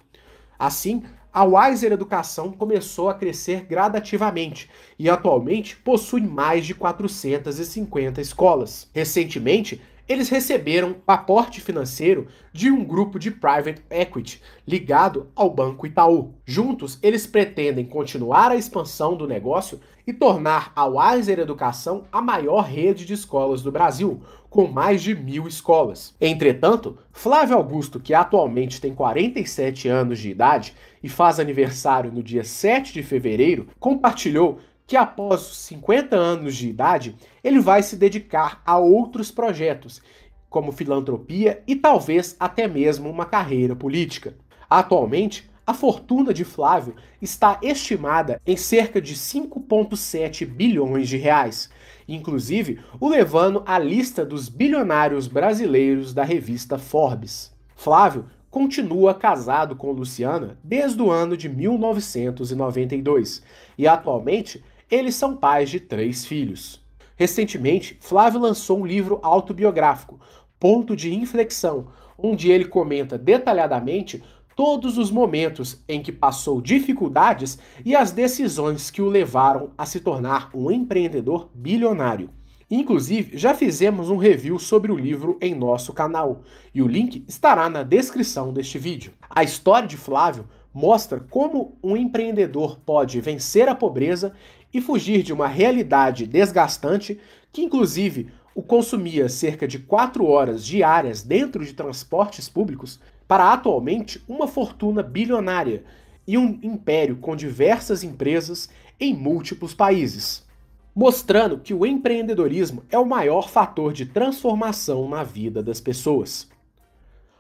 Assim, 0.57 1.03
a 1.33 1.43
Wiser 1.43 1.91
Educação 1.91 2.51
começou 2.51 3.09
a 3.09 3.13
crescer 3.13 3.65
gradativamente 3.65 4.69
e 4.99 5.09
atualmente 5.09 5.77
possui 5.77 6.21
mais 6.21 6.65
de 6.65 6.75
450 6.75 8.19
escolas. 8.19 8.89
Recentemente, 8.93 9.81
eles 10.09 10.27
receberam 10.27 10.97
aporte 11.07 11.61
financeiro 11.61 12.27
de 12.51 12.69
um 12.69 12.83
grupo 12.83 13.17
de 13.17 13.31
private 13.31 13.81
equity 13.89 14.41
ligado 14.67 15.29
ao 15.33 15.49
Banco 15.49 15.87
Itaú. 15.87 16.33
Juntos, 16.45 16.99
eles 17.01 17.25
pretendem 17.25 17.85
continuar 17.85 18.51
a 18.51 18.57
expansão 18.57 19.15
do 19.15 19.25
negócio 19.25 19.79
e 20.05 20.13
tornar 20.13 20.71
a 20.75 20.85
Wiser 20.85 21.39
Educação 21.39 22.05
a 22.11 22.21
maior 22.21 22.61
rede 22.61 23.05
de 23.05 23.13
escolas 23.13 23.61
do 23.61 23.71
Brasil, 23.71 24.21
com 24.49 24.67
mais 24.67 25.01
de 25.01 25.15
mil 25.15 25.47
escolas. 25.47 26.15
Entretanto, 26.19 26.97
Flávio 27.11 27.55
Augusto, 27.55 27.99
que 27.99 28.13
atualmente 28.13 28.81
tem 28.81 28.93
47 28.93 29.87
anos 29.87 30.19
de 30.19 30.29
idade 30.29 30.75
e 31.01 31.07
faz 31.07 31.39
aniversário 31.39 32.11
no 32.11 32.21
dia 32.21 32.43
7 32.43 32.93
de 32.93 33.03
fevereiro, 33.03 33.67
compartilhou 33.79 34.59
que 34.87 34.97
após 34.97 35.49
os 35.49 35.57
50 35.57 36.15
anos 36.15 36.55
de 36.55 36.69
idade, 36.69 37.15
ele 37.43 37.59
vai 37.59 37.81
se 37.81 37.95
dedicar 37.95 38.61
a 38.65 38.77
outros 38.77 39.31
projetos, 39.31 40.01
como 40.49 40.73
filantropia 40.73 41.63
e 41.65 41.77
talvez 41.77 42.35
até 42.37 42.67
mesmo 42.67 43.09
uma 43.09 43.25
carreira 43.25 43.73
política. 43.73 44.35
Atualmente, 44.69 45.49
a 45.65 45.73
fortuna 45.73 46.33
de 46.33 46.43
Flávio 46.43 46.95
está 47.21 47.59
estimada 47.61 48.41
em 48.45 48.57
cerca 48.57 48.99
de 49.01 49.15
5,7 49.15 50.45
bilhões 50.45 51.07
de 51.07 51.17
reais, 51.17 51.69
inclusive 52.07 52.79
o 52.99 53.07
levando 53.07 53.61
à 53.65 53.77
lista 53.77 54.25
dos 54.25 54.49
bilionários 54.49 55.27
brasileiros 55.27 56.13
da 56.13 56.23
revista 56.23 56.77
Forbes. 56.77 57.51
Flávio 57.75 58.25
continua 58.49 59.13
casado 59.13 59.75
com 59.75 59.91
Luciana 59.91 60.57
desde 60.63 61.01
o 61.01 61.09
ano 61.09 61.37
de 61.37 61.47
1992 61.47 63.41
e 63.77 63.87
atualmente 63.87 64.63
eles 64.89 65.15
são 65.15 65.37
pais 65.37 65.69
de 65.69 65.79
três 65.79 66.25
filhos. 66.25 66.81
Recentemente, 67.15 67.97
Flávio 68.01 68.41
lançou 68.41 68.79
um 68.79 68.85
livro 68.85 69.19
autobiográfico, 69.23 70.19
Ponto 70.59 70.95
de 70.95 71.13
Inflexão, 71.13 71.87
onde 72.17 72.51
ele 72.51 72.65
comenta 72.65 73.17
detalhadamente 73.17 74.21
todos 74.55 74.97
os 74.97 75.09
momentos 75.09 75.81
em 75.87 76.01
que 76.01 76.11
passou 76.11 76.61
dificuldades 76.61 77.57
e 77.83 77.95
as 77.95 78.11
decisões 78.11 78.91
que 78.91 79.01
o 79.01 79.09
levaram 79.09 79.71
a 79.77 79.85
se 79.85 79.99
tornar 79.99 80.49
um 80.53 80.69
empreendedor 80.71 81.49
bilionário. 81.53 82.29
Inclusive, 82.69 83.37
já 83.37 83.53
fizemos 83.53 84.09
um 84.09 84.15
review 84.15 84.57
sobre 84.57 84.93
o 84.93 84.97
livro 84.97 85.37
em 85.41 85.53
nosso 85.53 85.91
canal, 85.91 86.41
e 86.73 86.81
o 86.81 86.87
link 86.87 87.25
estará 87.27 87.69
na 87.69 87.83
descrição 87.83 88.53
deste 88.53 88.77
vídeo. 88.77 89.11
A 89.29 89.43
história 89.43 89.87
de 89.87 89.97
Flávio 89.97 90.47
mostra 90.73 91.19
como 91.19 91.77
um 91.83 91.97
empreendedor 91.97 92.79
pode 92.79 93.19
vencer 93.19 93.67
a 93.67 93.75
pobreza 93.75 94.33
e 94.73 94.79
fugir 94.79 95.21
de 95.21 95.33
uma 95.33 95.47
realidade 95.47 96.25
desgastante 96.25 97.19
que, 97.51 97.61
inclusive, 97.61 98.29
o 98.55 98.61
consumia 98.61 99.27
cerca 99.27 99.67
de 99.67 99.79
4 99.79 100.25
horas 100.25 100.65
diárias 100.65 101.23
dentro 101.23 101.65
de 101.65 101.73
transportes 101.73 102.47
públicos, 102.47 103.01
para 103.31 103.53
atualmente 103.53 104.21
uma 104.27 104.45
fortuna 104.45 105.01
bilionária 105.01 105.85
e 106.27 106.37
um 106.37 106.59
império 106.61 107.15
com 107.15 107.33
diversas 107.33 108.03
empresas 108.03 108.69
em 108.99 109.13
múltiplos 109.13 109.73
países. 109.73 110.45
Mostrando 110.93 111.57
que 111.57 111.73
o 111.73 111.85
empreendedorismo 111.85 112.83
é 112.89 112.99
o 112.99 113.05
maior 113.05 113.47
fator 113.47 113.93
de 113.93 114.05
transformação 114.05 115.07
na 115.07 115.23
vida 115.23 115.63
das 115.63 115.79
pessoas. 115.79 116.49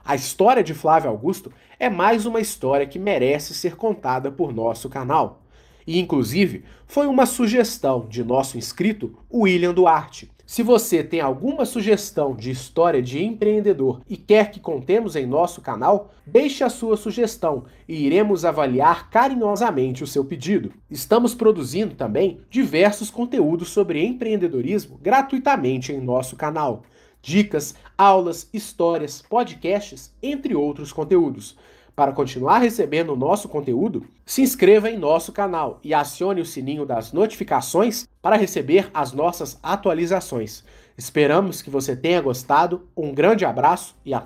A 0.01 0.15
história 0.15 0.63
de 0.63 0.73
Flávio 0.73 1.09
Augusto 1.09 1.51
é 1.77 1.89
mais 1.89 2.25
uma 2.25 2.39
história 2.39 2.87
que 2.87 2.97
merece 2.97 3.53
ser 3.53 3.75
contada 3.75 4.31
por 4.31 4.53
nosso 4.53 4.87
canal. 4.87 5.41
E, 5.85 5.99
inclusive, 5.99 6.63
foi 6.87 7.05
uma 7.05 7.25
sugestão 7.25 8.07
de 8.07 8.23
nosso 8.23 8.57
inscrito, 8.57 9.19
William 9.29 9.73
Duarte. 9.73 10.31
Se 10.51 10.63
você 10.63 11.01
tem 11.01 11.21
alguma 11.21 11.63
sugestão 11.63 12.35
de 12.35 12.51
história 12.51 13.01
de 13.01 13.23
empreendedor 13.23 14.01
e 14.05 14.17
quer 14.17 14.51
que 14.51 14.59
contemos 14.59 15.15
em 15.15 15.25
nosso 15.25 15.61
canal, 15.61 16.11
deixe 16.25 16.61
a 16.61 16.69
sua 16.69 16.97
sugestão 16.97 17.63
e 17.87 18.05
iremos 18.05 18.43
avaliar 18.43 19.09
carinhosamente 19.09 20.03
o 20.03 20.07
seu 20.07 20.25
pedido. 20.25 20.73
Estamos 20.89 21.33
produzindo 21.33 21.95
também 21.95 22.41
diversos 22.49 23.09
conteúdos 23.09 23.69
sobre 23.69 24.03
empreendedorismo 24.03 24.99
gratuitamente 25.01 25.93
em 25.93 26.01
nosso 26.01 26.35
canal. 26.35 26.83
Dicas, 27.21 27.73
aulas, 27.97 28.49
histórias, 28.53 29.21
podcasts, 29.21 30.13
entre 30.21 30.53
outros 30.53 30.91
conteúdos. 30.91 31.55
Para 31.95 32.11
continuar 32.11 32.59
recebendo 32.59 33.13
o 33.13 33.17
nosso 33.17 33.47
conteúdo, 33.47 34.05
se 34.31 34.41
inscreva 34.41 34.89
em 34.89 34.97
nosso 34.97 35.33
canal 35.33 35.81
e 35.83 35.93
acione 35.93 36.39
o 36.39 36.45
sininho 36.45 36.85
das 36.85 37.11
notificações 37.11 38.07
para 38.21 38.37
receber 38.37 38.89
as 38.93 39.11
nossas 39.11 39.59
atualizações. 39.61 40.63
Esperamos 40.97 41.61
que 41.61 41.69
você 41.69 41.97
tenha 41.97 42.21
gostado. 42.21 42.87
Um 42.95 43.13
grande 43.13 43.43
abraço 43.43 43.93
e 44.05 44.13
até 44.13 44.19